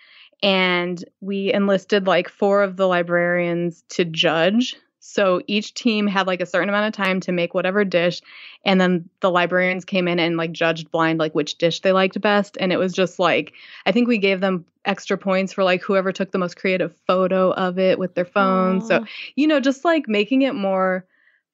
[0.43, 4.75] and we enlisted like four of the librarians to judge.
[5.03, 8.21] So each team had like a certain amount of time to make whatever dish
[8.63, 12.21] and then the librarians came in and like judged blind like which dish they liked
[12.21, 13.53] best and it was just like
[13.87, 17.51] I think we gave them extra points for like whoever took the most creative photo
[17.53, 18.81] of it with their phone.
[18.81, 19.03] So,
[19.35, 21.05] you know, just like making it more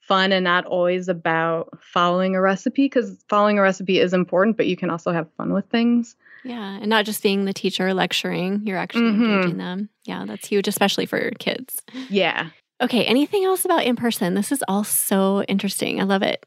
[0.02, 4.68] fun and not always about following a recipe cuz following a recipe is important, but
[4.68, 6.16] you can also have fun with things.
[6.44, 9.30] yeah, and not just being the teacher lecturing, you're actually Mhm.
[9.32, 9.90] engaging them.
[10.06, 11.82] Yeah, that's huge, especially for kids.
[12.10, 12.50] Yeah.
[12.80, 14.36] Okay, anything else about in person?
[14.36, 16.00] This is all so interesting.
[16.00, 16.46] I love it.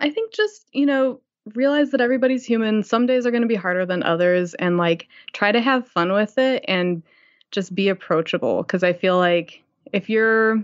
[0.00, 1.20] I think just, you know,
[1.54, 2.82] realize that everybody's human.
[2.82, 6.12] Some days are going to be harder than others and like try to have fun
[6.12, 7.02] with it and
[7.50, 10.62] just be approachable because I feel like if you're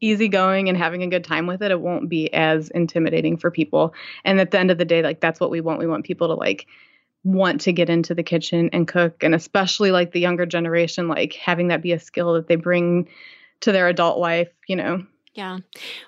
[0.00, 3.94] easygoing and having a good time with it, it won't be as intimidating for people.
[4.24, 5.78] And at the end of the day, like that's what we want.
[5.78, 6.66] We want people to like
[7.24, 11.32] want to get into the kitchen and cook and especially like the younger generation like
[11.32, 13.08] having that be a skill that they bring
[13.60, 15.06] to their adult life, you know.
[15.34, 15.58] Yeah.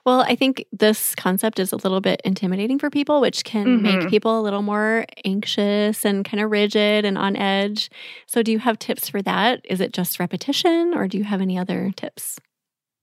[0.07, 4.01] Well, I think this concept is a little bit intimidating for people, which can make
[4.01, 4.09] Mhm.
[4.09, 7.91] people a little more anxious and kind of rigid and on edge.
[8.27, 9.61] So, do you have tips for that?
[9.65, 12.39] Is it just repetition or do you have any other tips?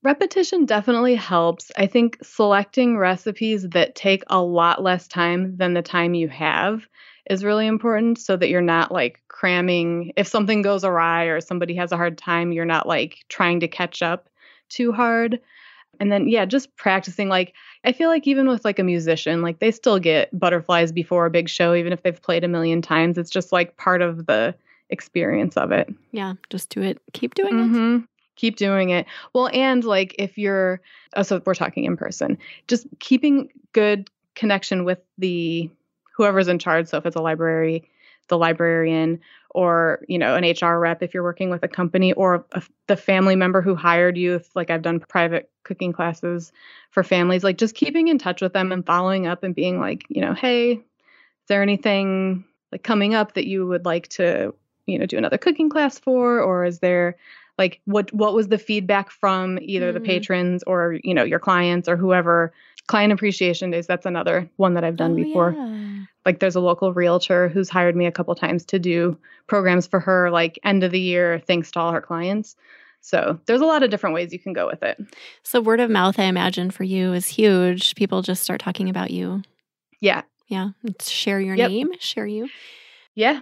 [0.04, 1.72] Repetition definitely helps.
[1.78, 6.88] I think selecting recipes that take a lot less time than the time you have
[7.30, 10.12] is really important so that you're not like cramming.
[10.16, 13.68] If something goes awry or somebody has a hard time, you're not like trying to
[13.68, 14.30] catch up
[14.70, 15.40] too hard.
[16.00, 17.30] And then, yeah, just practicing.
[17.30, 17.54] Like,
[17.86, 21.32] I feel like even with like a musician, like they still get butterflies before a
[21.32, 23.18] big show, even if they've played a million times.
[23.18, 24.56] It's just like part of the
[24.90, 25.94] experience of it.
[26.12, 27.00] Yeah, just do it.
[27.14, 27.68] Keep doing it.
[27.68, 27.98] hmm
[28.36, 29.06] Keep doing it.
[29.34, 30.82] Well, and like if you're,
[31.16, 35.70] oh, so we're talking in person, just keeping good connection with the
[36.14, 36.88] whoever's in charge.
[36.88, 37.90] So if it's a library,
[38.28, 39.20] the librarian,
[39.52, 42.98] or you know an HR rep if you're working with a company, or a, the
[42.98, 44.36] family member who hired you.
[44.36, 46.52] If like I've done private cooking classes
[46.92, 50.06] for families, like just keeping in touch with them and following up and being like,
[50.10, 54.54] you know, hey, is there anything like coming up that you would like to
[54.86, 57.18] you know do another cooking class for or is there
[57.58, 60.06] like what what was the feedback from either the Mm.
[60.06, 62.54] patrons or you know your clients or whoever
[62.88, 65.95] client appreciation days that's another one that i've done Oh, before yeah.
[66.26, 70.00] Like there's a local realtor who's hired me a couple times to do programs for
[70.00, 72.56] her like end of the year thanks to all her clients
[73.02, 74.98] so there's a lot of different ways you can go with it
[75.44, 77.94] So, word of mouth, I imagine, for you is huge.
[77.96, 79.44] People just start talking about you.
[80.02, 80.70] yeah Yeah.
[81.02, 81.70] Share your Yep.
[81.70, 82.50] name, share you.
[83.14, 83.42] yeah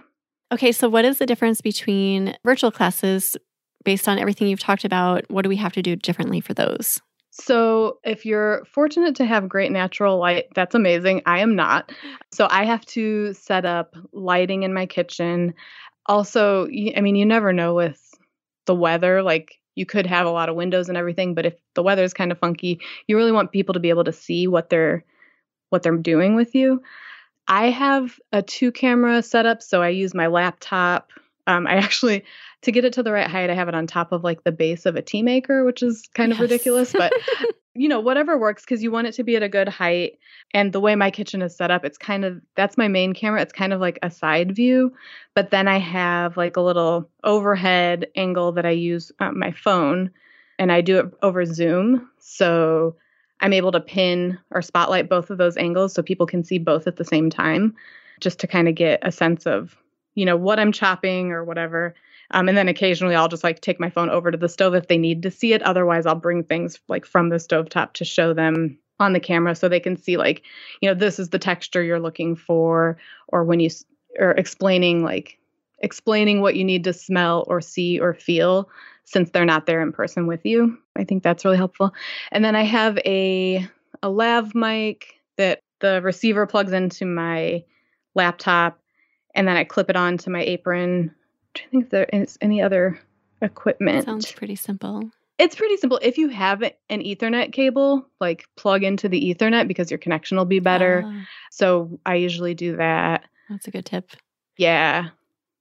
[0.52, 3.36] Okay, so what is the difference between virtual classes
[3.84, 5.24] based on everything you've talked about?
[5.30, 7.00] What do we have to do differently for those?
[7.36, 11.22] So, if you're fortunate to have great natural light, that's amazing.
[11.26, 11.90] I am not.
[12.32, 15.54] So, I have to set up lighting in my kitchen.
[16.06, 18.00] Also, I mean, you never know with
[18.66, 19.20] the weather.
[19.20, 22.14] Like, you could have a lot of windows and everything, but if the weather is
[22.14, 25.04] kind of funky, you really want people to be able to see what they're
[25.70, 26.80] what they're doing with you.
[27.48, 31.10] I have a two camera setup, so I use my laptop.
[31.48, 32.24] Um, I actually
[32.64, 34.52] to get it to the right height, I have it on top of like the
[34.52, 36.38] base of a tea maker, which is kind yes.
[36.38, 37.12] of ridiculous, but
[37.74, 40.18] you know, whatever works because you want it to be at a good height.
[40.52, 43.42] And the way my kitchen is set up, it's kind of that's my main camera.
[43.42, 44.92] It's kind of like a side view,
[45.34, 50.10] but then I have like a little overhead angle that I use on my phone,
[50.58, 52.08] and I do it over Zoom.
[52.18, 52.96] So
[53.40, 56.86] I'm able to pin or spotlight both of those angles so people can see both
[56.86, 57.74] at the same time,
[58.20, 59.76] just to kind of get a sense of,
[60.14, 61.94] you know, what I'm chopping or whatever.
[62.30, 64.88] Um, and then occasionally I'll just like take my phone over to the stove if
[64.88, 65.62] they need to see it.
[65.62, 69.54] Otherwise, I'll bring things like from the stove top to show them on the camera
[69.54, 70.42] so they can see like,
[70.80, 72.96] you know, this is the texture you're looking for,
[73.28, 73.70] or when you
[74.20, 75.38] are explaining like
[75.80, 78.70] explaining what you need to smell or see or feel
[79.04, 80.78] since they're not there in person with you.
[80.96, 81.92] I think that's really helpful.
[82.32, 83.68] And then I have a
[84.02, 87.64] a lav mic that the receiver plugs into my
[88.14, 88.78] laptop
[89.34, 91.14] and then I clip it onto my apron
[91.56, 92.98] I think if there is any other
[93.42, 94.04] equipment.
[94.04, 95.10] Sounds pretty simple.
[95.38, 95.98] It's pretty simple.
[96.00, 100.44] If you have an Ethernet cable, like plug into the Ethernet because your connection will
[100.44, 101.02] be better.
[101.04, 103.24] Uh, so I usually do that.
[103.50, 104.10] That's a good tip.
[104.56, 105.08] Yeah.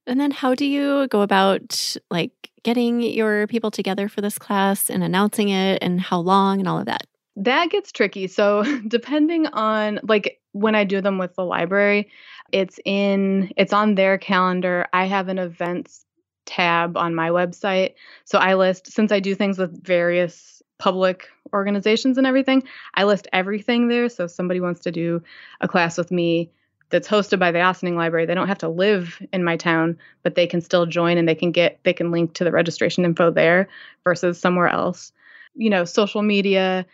[0.06, 4.89] And then how do you go about like getting your people together for this class
[4.89, 7.08] and announcing it and how long and all of that?
[7.35, 8.27] That gets tricky.
[8.27, 12.09] So, depending on like when I do them with the library,
[12.51, 14.87] it's in it's on their calendar.
[14.93, 16.05] I have an events
[16.45, 17.93] tab on my website.
[18.25, 22.63] So I list since I do things with various public organizations and everything,
[22.95, 24.09] I list everything there.
[24.09, 25.23] So if somebody wants to do
[25.61, 26.51] a class with me
[26.89, 30.35] that's hosted by the Ossining Library, they don't have to live in my town, but
[30.35, 33.31] they can still join and they can get they can link to the registration info
[33.31, 33.69] there
[34.03, 35.11] versus somewhere else.
[35.55, 36.85] You know, social media,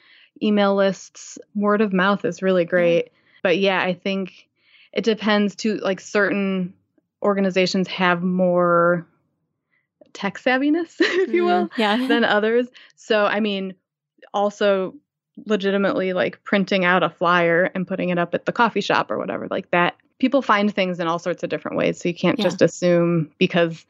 [0.42, 3.12] email lists, word of mouth is really great.
[3.44, 4.48] But yeah, I think
[4.94, 6.74] it depends to like certain
[7.22, 9.08] organizations have more
[10.14, 11.98] tech savviness, if you mm, will, yeah.
[12.08, 12.68] than others.
[12.96, 13.76] So, I mean,
[14.34, 14.96] also
[15.46, 19.18] legitimately like printing out a flyer and putting it up at the coffee shop or
[19.18, 19.96] whatever like that.
[20.20, 22.00] People find things in all sorts of different ways.
[22.00, 22.44] So you can't yeah.
[22.44, 23.86] just assume because,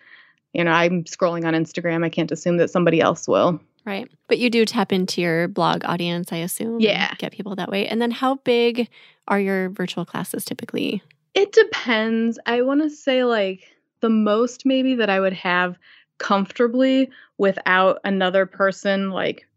[0.54, 3.60] you know, I'm scrolling on Instagram, I can't assume that somebody else will.
[3.86, 4.10] Right.
[4.28, 6.80] But you do tap into your blog audience, I assume.
[6.80, 7.14] Yeah.
[7.18, 7.88] Get people that way.
[7.88, 8.90] And then how big
[9.28, 11.02] are your virtual classes typically?
[11.34, 12.40] It depends.
[12.46, 13.64] I want to say like
[14.02, 15.78] the most maybe that I would have
[16.18, 19.48] comfortably without another person like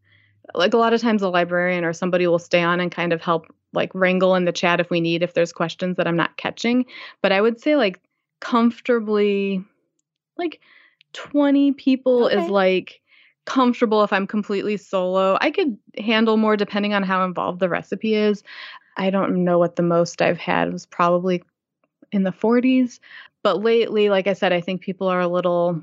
[0.54, 3.20] like a lot of times a librarian or somebody will stay on and kind of
[3.20, 6.36] help like wrangle in the chat if we need if there's questions that I'm not
[6.36, 6.84] catching.
[7.22, 8.00] But I would say like
[8.40, 9.64] comfortably
[10.36, 10.60] like
[11.12, 12.42] 20 people okay.
[12.42, 13.01] is like
[13.44, 15.36] comfortable if I'm completely solo.
[15.40, 18.42] I could handle more depending on how involved the recipe is.
[18.96, 21.42] I don't know what the most I've had was probably
[22.12, 23.00] in the 40s,
[23.42, 25.82] but lately like I said I think people are a little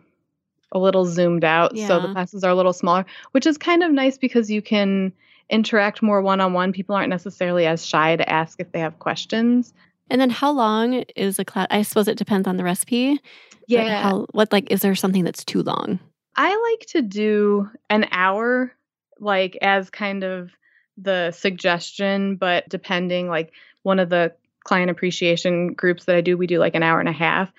[0.72, 1.88] a little zoomed out, yeah.
[1.88, 5.12] so the classes are a little smaller, which is kind of nice because you can
[5.50, 6.74] interact more one-on-one.
[6.74, 9.74] People aren't necessarily as shy to ask if they have questions.
[10.12, 11.68] And then how long is a class?
[11.72, 13.20] I suppose it depends on the recipe.
[13.68, 14.04] Yeah.
[14.04, 16.00] How, what like is there something that's too long?
[16.42, 18.72] I like to do an hour,
[19.20, 20.52] like as kind of
[20.98, 23.52] the suggestion, but depending, like
[23.84, 24.32] one of the
[24.64, 27.52] client appreciation groups that I do, we do like an hour and a half.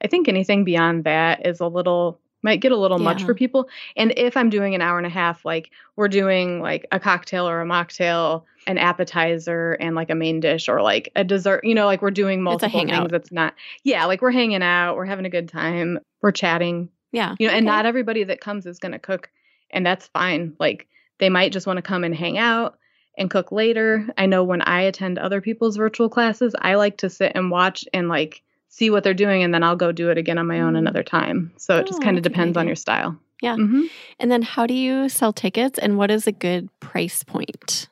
[0.00, 3.04] I think anything beyond that is a little might get a little yeah.
[3.06, 3.68] much for people.
[3.96, 7.48] And if I'm doing an hour and a half, like we're doing like a cocktail
[7.48, 11.74] or a mocktail, an appetizer and like a main dish or like a dessert, you
[11.74, 13.12] know, like we're doing multiple things.
[13.12, 17.34] It's not, yeah, like we're hanging out, we're having a good time, we're chatting, yeah.
[17.38, 19.30] You know, and not everybody that comes is going to cook,
[19.70, 20.54] and that's fine.
[20.58, 22.78] Like they might just want to come and hang out
[23.16, 24.06] and cook later.
[24.16, 27.84] I know when I attend other people's virtual classes, I like to sit and watch
[27.92, 30.60] and like see what they're doing and then I'll go do it again on my
[30.60, 30.78] own mm.
[30.78, 31.52] another time.
[31.56, 33.18] So oh, it just oh, kind of depends on your style.
[33.42, 33.56] Yeah.
[33.56, 33.82] Mm-hmm.
[34.18, 37.88] And then how do you sell tickets and what is a good price point?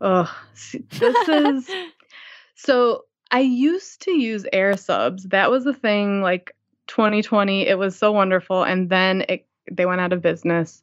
[0.00, 0.32] Oh,
[0.72, 1.70] this is
[2.54, 5.24] so I used to use air subs.
[5.24, 6.54] That was the thing like
[6.88, 7.66] 2020.
[7.66, 8.62] It was so wonderful.
[8.64, 10.82] And then it, they went out of business.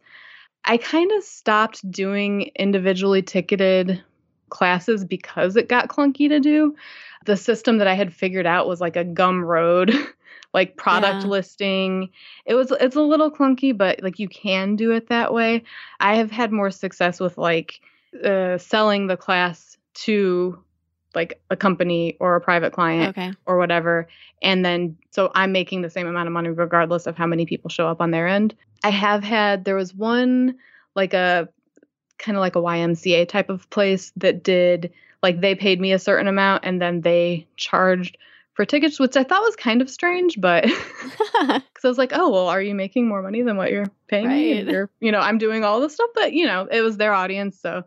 [0.66, 4.04] I kind of stopped doing individually ticketed
[4.50, 6.76] classes because it got clunky to do.
[7.26, 9.96] The system that I had figured out was like a Gumroad
[10.54, 11.30] like product yeah.
[11.30, 12.10] listing.
[12.46, 15.64] It was it's a little clunky, but like you can do it that way.
[16.00, 17.82] I have had more success with like
[18.24, 20.58] uh, selling the class to
[21.16, 23.34] like a company or a private client okay.
[23.46, 24.08] or whatever.
[24.42, 27.70] And then so I'm making the same amount of money regardless of how many people
[27.70, 28.56] show up on their end.
[28.84, 30.56] I have had there was one
[30.96, 31.50] like a
[32.18, 34.92] kind of like a YMCA type of place that did
[35.24, 38.18] like they paid me a certain amount and then they charged
[38.54, 40.64] for tickets, which I thought was kind of strange, but
[41.42, 44.28] because I was like, oh, well, are you making more money than what you're paying
[44.28, 44.66] right.
[44.66, 44.72] me?
[44.72, 47.60] You're, you know, I'm doing all the stuff, but you know, it was their audience,
[47.60, 47.84] so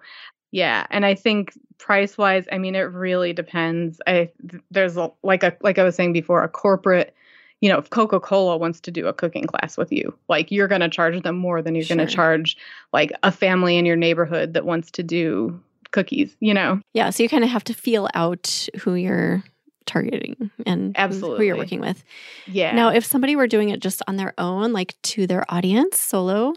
[0.51, 0.87] yeah.
[0.91, 4.01] And I think price wise, I mean, it really depends.
[4.07, 4.31] I
[4.71, 7.15] there's a, like a like I was saying before, a corporate.
[7.61, 10.69] You know, if Coca Cola wants to do a cooking class with you, like you're
[10.69, 11.97] going to charge them more than you're sure.
[11.97, 12.57] going to charge
[12.93, 15.61] like a family in your neighborhood that wants to do
[15.91, 16.81] cookies, you know?
[16.93, 17.11] Yeah.
[17.11, 19.43] So you kind of have to feel out who you're
[19.87, 22.05] targeting and absolutely who you're working with.
[22.47, 22.75] Yeah.
[22.77, 26.53] Now, if somebody were doing it just on their own, like to their audience solo,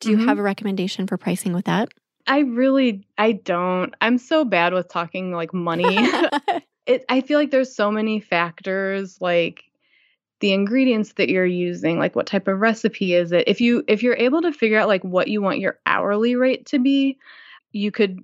[0.00, 0.20] do mm-hmm.
[0.20, 1.90] you have a recommendation for pricing with that?
[2.28, 3.94] I really I don't.
[4.00, 5.98] I'm so bad with talking like money.
[6.86, 9.64] it I feel like there's so many factors like
[10.40, 13.48] the ingredients that you're using, like what type of recipe is it?
[13.48, 16.66] If you if you're able to figure out like what you want your hourly rate
[16.66, 17.18] to be,
[17.72, 18.20] you could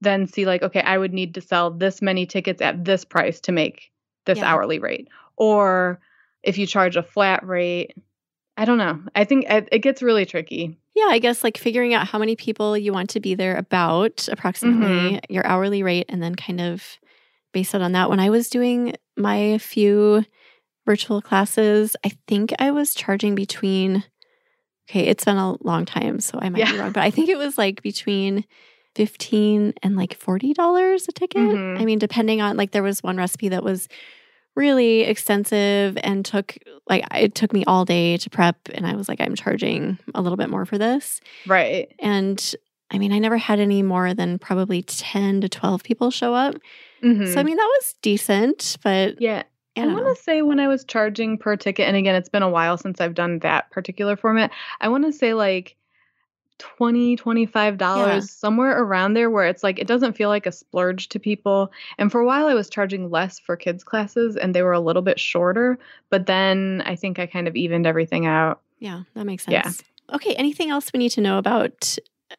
[0.00, 3.40] then see like okay i would need to sell this many tickets at this price
[3.40, 3.90] to make
[4.24, 4.52] this yeah.
[4.52, 6.00] hourly rate or
[6.42, 7.94] if you charge a flat rate
[8.56, 12.08] i don't know i think it gets really tricky yeah i guess like figuring out
[12.08, 15.32] how many people you want to be there about approximately mm-hmm.
[15.32, 16.98] your hourly rate and then kind of
[17.52, 20.24] based it on that when i was doing my few
[20.84, 24.02] virtual classes i think i was charging between
[24.90, 26.72] okay it's been a long time so i might yeah.
[26.72, 28.44] be wrong but i think it was like between
[28.96, 31.42] 15 and like $40 a ticket.
[31.42, 31.82] Mm-hmm.
[31.82, 33.88] I mean, depending on like there was one recipe that was
[34.56, 36.56] really extensive and took
[36.88, 40.22] like it took me all day to prep and I was like I'm charging a
[40.22, 41.20] little bit more for this.
[41.46, 41.94] Right.
[41.98, 42.54] And
[42.90, 46.54] I mean, I never had any more than probably 10 to 12 people show up.
[47.02, 47.26] Mm-hmm.
[47.26, 49.42] So I mean, that was decent, but Yeah.
[49.76, 52.42] I, I want to say when I was charging per ticket and again, it's been
[52.42, 54.50] a while since I've done that particular format.
[54.80, 55.76] I want to say like
[56.58, 58.20] 20 25 dollars yeah.
[58.20, 62.10] somewhere around there where it's like it doesn't feel like a splurge to people and
[62.10, 65.02] for a while i was charging less for kids classes and they were a little
[65.02, 65.78] bit shorter
[66.08, 70.14] but then i think i kind of evened everything out yeah that makes sense yeah.
[70.14, 71.96] okay anything else we need to know about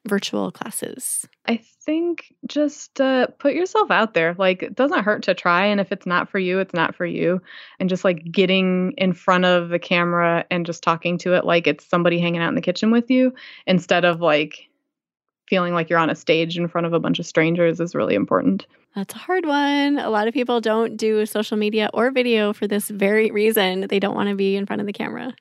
[0.07, 1.27] virtual classes?
[1.45, 4.35] I think just uh, put yourself out there.
[4.37, 5.65] Like, it doesn't hurt to try.
[5.65, 7.41] And if it's not for you, it's not for you.
[7.79, 11.67] And just like getting in front of the camera and just talking to it like
[11.67, 13.33] it's somebody hanging out in the kitchen with you
[13.65, 14.67] instead of like
[15.47, 18.15] feeling like you're on a stage in front of a bunch of strangers is really
[18.15, 18.67] important.
[18.95, 19.97] That's a hard one.
[19.99, 23.85] A lot of people don't do social media or video for this very reason.
[23.87, 25.33] They don't want to be in front of the camera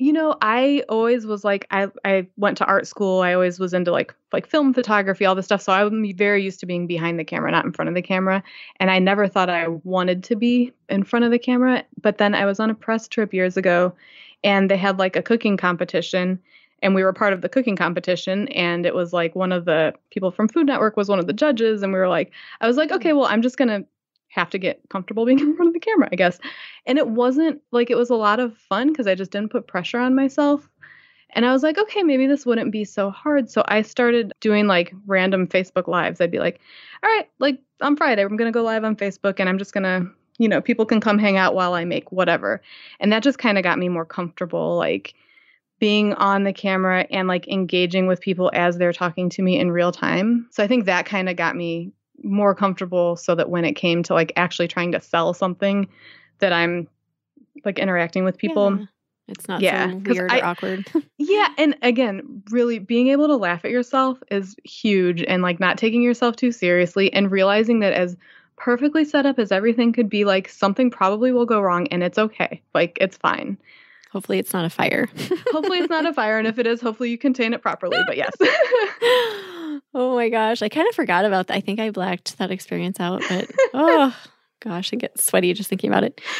[0.00, 3.20] you know, I always was like I I went to art school.
[3.20, 5.60] I always was into like like film photography, all this stuff.
[5.60, 8.42] So I'm very used to being behind the camera, not in front of the camera.
[8.76, 11.84] And I never thought I wanted to be in front of the camera.
[12.00, 13.94] But then I was on a press trip years ago
[14.42, 16.40] and they had like a cooking competition
[16.82, 19.92] and we were part of the cooking competition and it was like one of the
[20.10, 22.32] people from Food Network was one of the judges and we were like
[22.62, 23.84] I was like okay well I'm just to
[24.30, 26.38] have to get comfortable being in front of the camera, I guess.
[26.86, 29.66] And it wasn't like it was a lot of fun because I just didn't put
[29.66, 30.68] pressure on myself.
[31.32, 33.50] And I was like, okay, maybe this wouldn't be so hard.
[33.50, 36.20] So I started doing like random Facebook lives.
[36.20, 36.60] I'd be like,
[37.04, 39.72] all right, like on Friday, I'm going to go live on Facebook and I'm just
[39.72, 42.60] going to, you know, people can come hang out while I make whatever.
[42.98, 45.14] And that just kind of got me more comfortable, like
[45.78, 49.70] being on the camera and like engaging with people as they're talking to me in
[49.70, 50.48] real time.
[50.50, 51.92] So I think that kind of got me
[52.22, 55.88] more comfortable so that when it came to like actually trying to sell something
[56.38, 56.88] that I'm
[57.64, 58.78] like interacting with people.
[58.78, 58.86] Yeah.
[59.28, 60.90] It's not yeah, so weird I, or awkward.
[61.18, 61.48] yeah.
[61.56, 66.02] And again, really being able to laugh at yourself is huge and like not taking
[66.02, 68.16] yourself too seriously and realizing that as
[68.56, 72.18] perfectly set up as everything could be, like something probably will go wrong and it's
[72.18, 72.60] okay.
[72.74, 73.56] Like it's fine.
[74.10, 75.08] Hopefully it's not a fire.
[75.52, 76.36] hopefully it's not a fire.
[76.36, 77.98] And if it is, hopefully you contain it properly.
[78.08, 78.32] But yes.
[79.92, 80.62] Oh my gosh.
[80.62, 81.56] I kind of forgot about that.
[81.56, 84.16] I think I blacked that experience out, but oh
[84.60, 86.20] gosh, I get sweaty just thinking about it.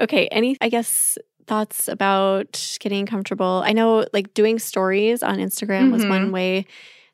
[0.00, 0.26] Okay.
[0.28, 1.16] Any, I guess,
[1.46, 3.62] thoughts about getting comfortable?
[3.64, 5.92] I know like doing stories on Instagram mm-hmm.
[5.92, 6.32] was one mm-hmm.
[6.32, 6.66] way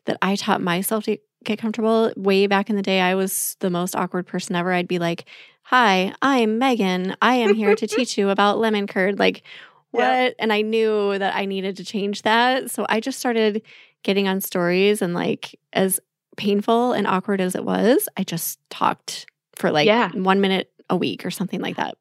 [0.07, 2.13] that I taught myself to get comfortable.
[2.17, 4.73] Way back in the day, I was the most awkward person ever.
[4.73, 5.27] I'd be like,
[5.65, 7.15] Hi, I'm Megan.
[7.21, 9.19] I am here to teach you about lemon curd.
[9.19, 9.43] Like,
[9.91, 10.03] what?
[10.03, 10.31] Yeah.
[10.39, 12.71] And I knew that I needed to change that.
[12.71, 13.63] So I just started
[14.09, 16.01] getting on stories and like as
[16.39, 20.11] painful and awkward as it was, I just talked for like Yeah.
[20.15, 21.95] one minute a week or something like that.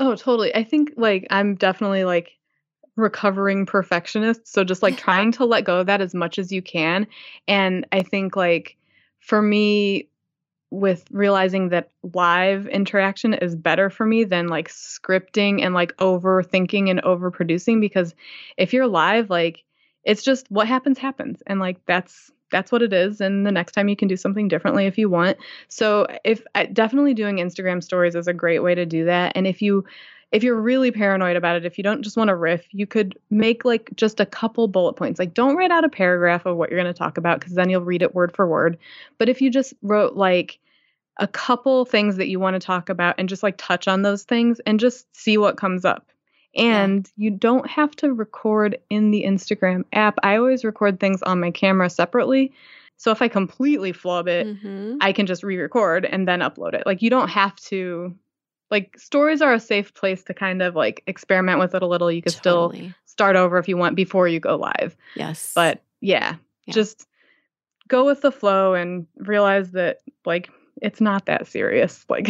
[0.00, 0.52] Oh, totally.
[0.56, 2.32] I think like I'm definitely like
[2.96, 4.40] recovering perfectionist.
[4.44, 7.06] So just like trying to let go of that as much as you can.
[7.46, 8.76] And I think like
[9.20, 10.08] for me,
[10.72, 16.90] with realizing that live interaction is better for me than like scripting and like overthinking
[16.90, 18.16] and overproducing because
[18.56, 19.62] if you're live like
[20.04, 21.42] it's just what happens happens.
[21.46, 23.20] And like that's that's what it is.
[23.20, 25.38] And the next time you can do something differently if you want.
[25.68, 29.32] So if definitely doing instagram stories is a great way to do that.
[29.34, 29.84] And if you
[30.30, 33.18] if you're really paranoid about it if you don't just want to riff you could
[33.30, 35.18] make like just a couple bullet points.
[35.18, 37.70] Like don't write out a paragraph of what you're going to talk about because then
[37.70, 38.78] you'll read it word for word.
[39.18, 40.58] But if you just wrote like
[41.18, 44.24] a couple things that you want to talk about and just like touch on those
[44.24, 46.11] things and just see what comes up.
[46.54, 50.18] And you don't have to record in the Instagram app.
[50.22, 52.52] I always record things on my camera separately.
[52.98, 54.98] So if I completely flub it, Mhm.
[55.00, 56.84] I can just re record and then upload it.
[56.86, 58.14] Like you don't have to,
[58.70, 62.12] like, stories are a safe place to kind of like experiment with it a little.
[62.12, 62.70] You could still
[63.06, 64.96] start over if you want before you go live.
[65.16, 65.52] Yes.
[65.54, 66.36] But yeah,
[66.66, 66.74] Yeah.
[66.74, 67.06] just
[67.88, 70.50] go with the flow and realize that like
[70.80, 72.04] it's not that serious.
[72.08, 72.28] Like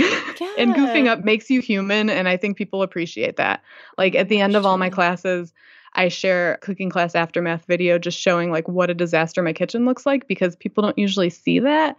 [0.59, 3.63] and goofing up makes you human and I think people appreciate that.
[3.99, 5.53] Like at the end of all my classes,
[5.95, 9.85] I share a cooking class aftermath video just showing like what a disaster my kitchen
[9.85, 11.97] looks like because people don't usually see that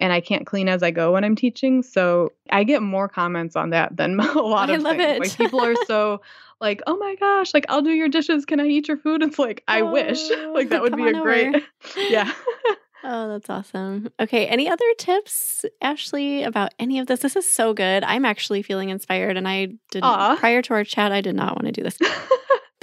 [0.00, 1.82] and I can't clean as I go when I'm teaching.
[1.82, 5.10] So I get more comments on that than a lot of I love things.
[5.12, 5.20] it.
[5.20, 6.20] Like people are so
[6.60, 8.44] like, "Oh my gosh, like I'll do your dishes.
[8.44, 11.20] Can I eat your food?" It's like, "I wish." Oh, Like that would be a
[11.20, 11.54] great.
[12.08, 12.32] Yeah.
[13.06, 14.10] Oh, that's awesome.
[14.18, 14.46] Okay.
[14.46, 17.20] Any other tips, Ashley, about any of this?
[17.20, 18.02] This is so good.
[18.02, 19.36] I'm actually feeling inspired.
[19.36, 21.98] And I did prior to our chat, I did not want to do this.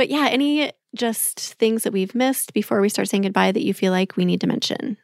[0.01, 3.71] But yeah, any just things that we've missed before we start saying goodbye that you
[3.71, 4.97] feel like we need to mention?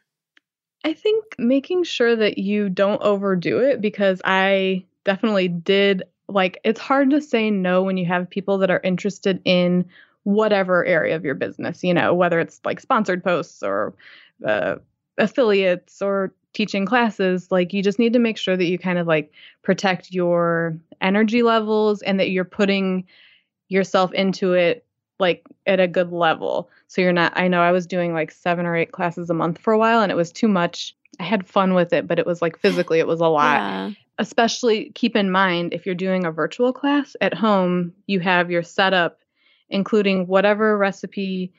[0.84, 6.80] I think making sure that you don't overdo it because I definitely did like it's
[6.80, 9.88] hard to say no when you have people that are interested in
[10.24, 13.94] whatever area of your business, you know, whether it's like sponsored posts or
[14.44, 14.74] uh,
[15.18, 19.06] affiliates or teaching classes, like you just need to make sure that you kind of
[19.06, 23.04] like protect your energy levels and that you're putting
[23.68, 24.84] yourself into it
[25.20, 26.70] like at a good level.
[26.86, 29.58] So you're not I know I was doing like 7 or 8 classes a month
[29.58, 30.96] for a while and it was too much.
[31.20, 33.56] I had fun with it, but it was like physically it was a lot.
[33.56, 33.90] Yeah.
[34.18, 38.62] Especially keep in mind if you're doing a virtual class at home, you have your
[38.62, 39.20] setup
[39.70, 41.52] including whatever recipe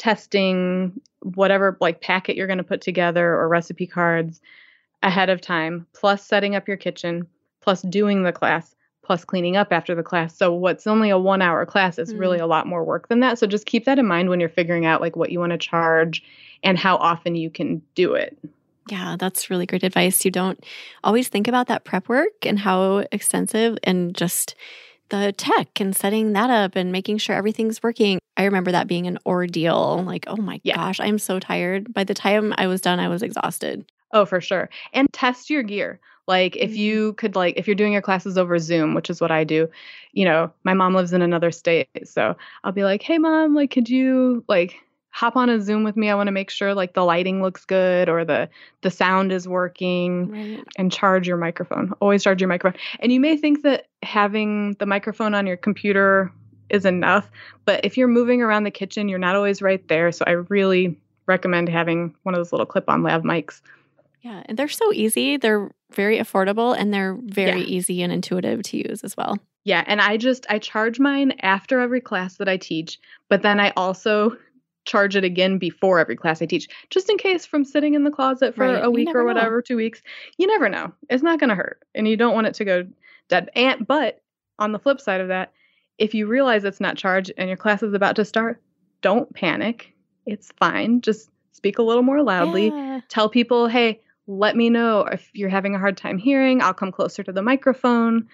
[0.00, 4.40] testing, whatever like packet you're going to put together or recipe cards
[5.02, 7.26] ahead of time, plus setting up your kitchen,
[7.60, 8.74] plus doing the class,
[9.04, 10.34] plus cleaning up after the class.
[10.34, 12.42] So what's only a 1-hour class is really mm.
[12.42, 13.38] a lot more work than that.
[13.38, 15.58] So just keep that in mind when you're figuring out like what you want to
[15.58, 16.22] charge
[16.62, 18.38] and how often you can do it.
[18.90, 20.24] Yeah, that's really great advice.
[20.24, 20.64] You don't
[21.04, 24.54] always think about that prep work and how extensive and just
[25.10, 28.18] the tech and setting that up and making sure everything's working.
[28.36, 30.02] I remember that being an ordeal.
[30.04, 30.76] Like, oh my Yeah.
[30.76, 31.92] gosh, I'm so tired.
[31.92, 33.84] By the time I was done, I was exhausted.
[34.12, 34.70] Oh, for sure.
[34.92, 36.00] And test your gear.
[36.26, 36.76] Like if Mhm.
[36.76, 39.68] you could like if you're doing your classes over Zoom, which is what I do,
[40.12, 43.70] you know, my mom lives in another state, so I'll be like, "Hey mom, like
[43.70, 44.76] could you like
[45.10, 46.08] hop on a Zoom with me?
[46.08, 48.48] I want to make sure like the lighting looks good or the
[48.82, 50.64] the sound is working." Right.
[50.76, 51.92] and charge your microphone.
[52.00, 52.80] Always charge your microphone.
[53.00, 56.32] And you may think that having the microphone on your computer
[56.70, 57.28] is enough,
[57.64, 60.12] but if you're moving around the kitchen, you're not always right there.
[60.12, 60.96] So I really
[61.26, 63.60] recommend having one of those little clip-on lav mics.
[64.22, 64.42] Yeah.
[64.46, 65.36] And they're so easy.
[65.36, 67.66] They're very affordable and they're very Yeah.
[67.66, 69.38] easy and intuitive to use as well.
[69.64, 72.98] Yeah, and I just I charge mine after every class that I teach,
[73.28, 74.36] but then I also
[74.84, 78.10] charge it again before every class I teach, just in case from sitting in the
[78.10, 79.24] closet for Right, a week or know.
[79.24, 80.02] whatever, two weeks.
[80.38, 80.92] You never know.
[81.08, 82.86] It's not going to hurt, and you don't want it to go
[83.28, 83.50] dead.
[83.54, 84.20] And but
[84.58, 85.52] on the flip side of that,
[85.98, 88.60] if you realize it's not charged and your class is about to start,
[89.02, 89.94] don't panic.
[90.26, 91.00] It's fine.
[91.02, 93.00] Just speak a little more loudly Yeah.
[93.08, 96.62] tell people, hey, let me know if you're having a hard time hearing.
[96.62, 98.28] I'll come closer to the microphone.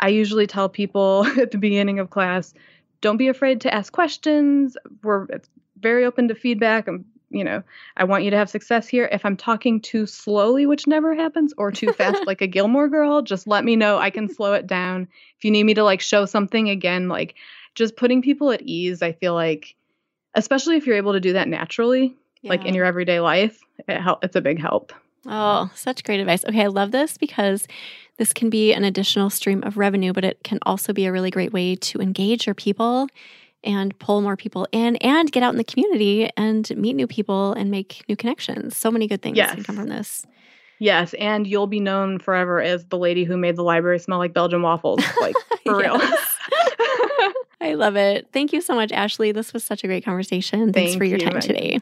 [0.00, 2.54] I usually tell people at the beginning of class,
[3.02, 4.78] don't be afraid to ask questions.
[5.02, 5.26] We're
[5.78, 6.88] very open to feedback.
[6.88, 7.62] I'm, you know,
[7.96, 9.08] I want you to have success here.
[9.12, 13.20] If I'm talking too slowly, which never happens, or too fast like a Gilmore girl,
[13.20, 13.98] just let me know.
[13.98, 15.08] I can slow it down.
[15.36, 17.34] If you need me to like show something again, like
[17.74, 19.74] just putting people at ease, I feel like
[20.34, 24.18] especially if you're able to do that naturally, like in your everyday life, it hel-
[24.22, 24.92] it's a big help.
[25.26, 26.44] Oh, such great advice.
[26.44, 27.66] Okay, I love this because
[28.18, 31.30] this can be an additional stream of revenue, but it can also be a really
[31.30, 33.08] great way to engage your people
[33.64, 37.52] and pull more people in and get out in the community and meet new people
[37.52, 38.76] and make new connections.
[38.76, 39.54] So many good things yes.
[39.54, 40.26] can come from this.
[40.78, 44.34] Yes, and you'll be known forever as the lady who made the library smell like
[44.34, 45.94] Belgian waffles, like for real.
[47.60, 48.26] I love it.
[48.32, 49.30] Thank you so much, Ashley.
[49.30, 50.72] This was such a great conversation.
[50.72, 51.78] Thanks Thank for your you, time today.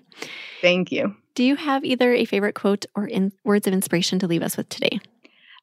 [0.61, 1.16] Thank you.
[1.41, 4.59] Do you have either a favorite quote or in words of inspiration to leave us
[4.59, 5.01] with today?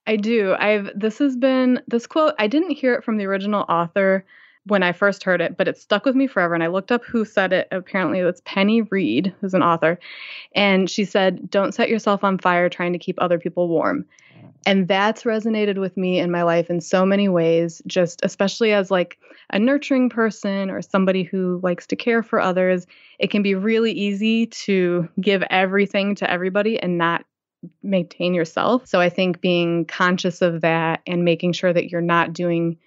[0.08, 0.56] I do.
[0.58, 2.34] I've this has been this quote.
[2.40, 4.26] I didn't hear it from the original author
[4.66, 6.56] when I first heard it, but it stuck with me forever.
[6.56, 7.68] And I looked up who said it.
[7.70, 10.00] Apparently, it's Penny Reid, who's an author.
[10.56, 14.04] And she said, Don't set yourself on fire trying to keep other people warm.
[14.68, 18.92] And that's resonated with me in my life in so many ways, just especially as
[18.92, 19.18] like
[19.50, 22.86] a nurturing person or somebody who likes to care for others.
[23.18, 27.24] It can be really easy to give everything to everybody and not
[27.82, 28.86] maintain yourself.
[28.86, 32.78] So I think being conscious of that and making sure that you're not doing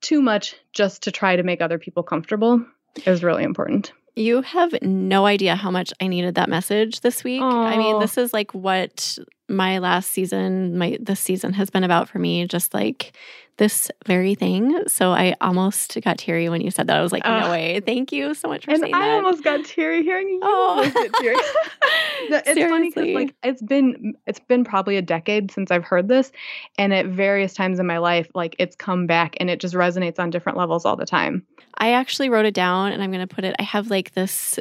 [0.00, 2.64] too much just to try to make other people comfortable
[3.04, 3.92] is really important.
[4.14, 7.42] You have no idea how much I needed that message this week.
[7.42, 7.66] Aww.
[7.66, 9.18] I mean, this is like what
[9.48, 13.16] my last season, my this season has been about for me, just like
[13.58, 14.86] this very thing.
[14.86, 16.96] So I almost got teary when you said that.
[16.96, 17.80] I was like, no way.
[17.80, 19.08] Thank you so much for and saying I that.
[19.08, 20.82] I almost got teary hearing you oh.
[21.20, 21.36] teary.
[22.28, 22.68] it's Seriously.
[22.68, 26.32] funny because like it's been it's been probably a decade since I've heard this,
[26.76, 30.18] and at various times in my life, like it's come back and it just resonates
[30.18, 31.46] on different levels all the time.
[31.78, 33.54] I actually wrote it down, and I'm going to put it.
[33.58, 34.58] I have like this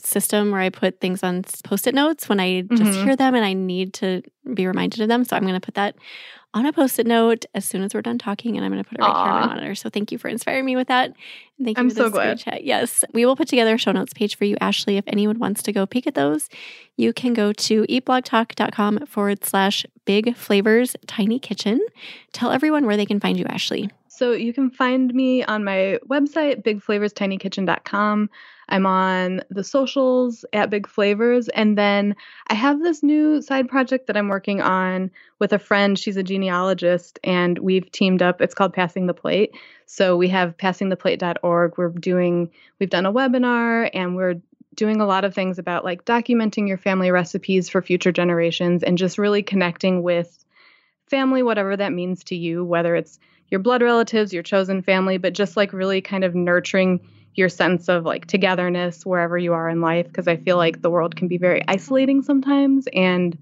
[0.00, 3.04] system where I put things on post-it notes when I just mm-hmm.
[3.04, 5.24] hear them and I need to be reminded of them.
[5.24, 5.96] So I'm going to put that
[6.54, 8.98] on a post-it note as soon as we're done talking, and I'm going to put
[8.98, 9.24] it right Aww.
[9.24, 9.74] here on my monitor.
[9.74, 11.08] So thank you for inspiring me with that.
[11.58, 12.38] And thank you I'm for so glad.
[12.38, 12.64] chat.
[12.64, 14.96] Yes, we will put together a show notes page for you, Ashley.
[14.96, 16.48] If anyone wants to go peek at those,
[16.96, 21.80] you can go to eatblogtalk.com forward slash big flavors tiny kitchen.
[22.32, 23.90] Tell everyone where they can find you, Ashley.
[24.08, 28.30] So you can find me on my website, bigflavorstinyKitchen.com.
[28.68, 31.48] I'm on the socials at Big Flavors.
[31.48, 32.16] And then
[32.48, 35.98] I have this new side project that I'm working on with a friend.
[35.98, 38.40] She's a genealogist, and we've teamed up.
[38.40, 39.54] It's called Passing the Plate.
[39.86, 41.74] So we have passingtheplate.org.
[41.76, 44.40] We're doing, we've done a webinar, and we're
[44.74, 48.98] doing a lot of things about like documenting your family recipes for future generations and
[48.98, 50.44] just really connecting with
[51.06, 55.32] family, whatever that means to you, whether it's your blood relatives, your chosen family, but
[55.32, 57.00] just like really kind of nurturing
[57.34, 60.90] your sense of like togetherness wherever you are in life because I feel like the
[60.90, 63.36] world can be very isolating sometimes and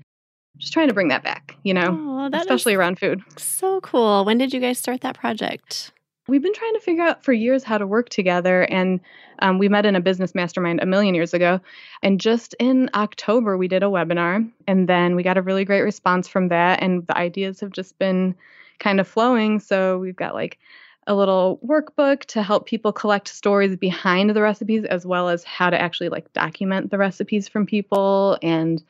[0.59, 3.23] just trying to bring that back, you know, oh, especially around food.
[3.37, 4.25] So cool.
[4.25, 5.93] When did you guys start that project?
[6.29, 8.63] We've been trying to figure out for years how to work together.
[8.63, 9.01] And
[9.41, 11.61] um, we met in a business mastermind a million years ago.
[12.03, 14.49] And just in October, we did a webinar.
[14.69, 16.81] And then we got a really great response from that.
[16.81, 18.37] And the ideas have just been
[18.79, 19.59] kind of flowing.
[19.59, 20.59] So we've got like
[21.07, 25.69] a little workbook to help people collect stories behind the recipes as well as how
[25.71, 28.83] to actually like document the recipes from people and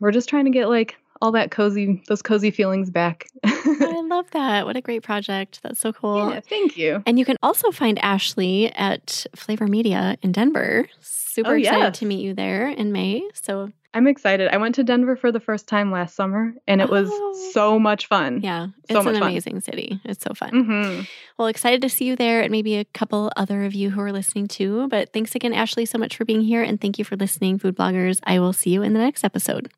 [0.00, 3.26] we're just trying to get like all that cozy those cozy feelings back.
[3.44, 4.64] I love that.
[4.64, 5.60] What a great project.
[5.62, 6.30] That's so cool.
[6.30, 7.02] Yeah, thank you.
[7.06, 10.88] And you can also find Ashley at Flavor Media in Denver.
[11.00, 11.98] Super oh, excited yes.
[11.98, 13.22] to meet you there in May.
[13.34, 14.48] So I'm excited.
[14.52, 17.50] I went to Denver for the first time last summer and it was oh.
[17.52, 18.40] so much fun.
[18.40, 18.68] Yeah.
[18.88, 19.62] So it's an amazing fun.
[19.62, 20.00] city.
[20.04, 20.50] It's so fun.
[20.50, 21.02] Mm-hmm.
[21.38, 24.12] Well, excited to see you there and maybe a couple other of you who are
[24.12, 24.86] listening too.
[24.88, 26.62] But thanks again, Ashley, so much for being here.
[26.62, 28.20] And thank you for listening, food bloggers.
[28.22, 29.72] I will see you in the next episode.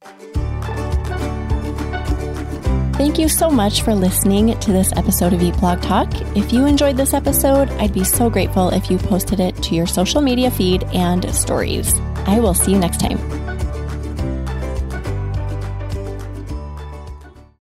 [2.97, 6.09] Thank you so much for listening to this episode of Eat Blog Talk.
[6.37, 9.87] If you enjoyed this episode, I'd be so grateful if you posted it to your
[9.87, 11.99] social media feed and stories.
[12.27, 13.52] I will see you next time.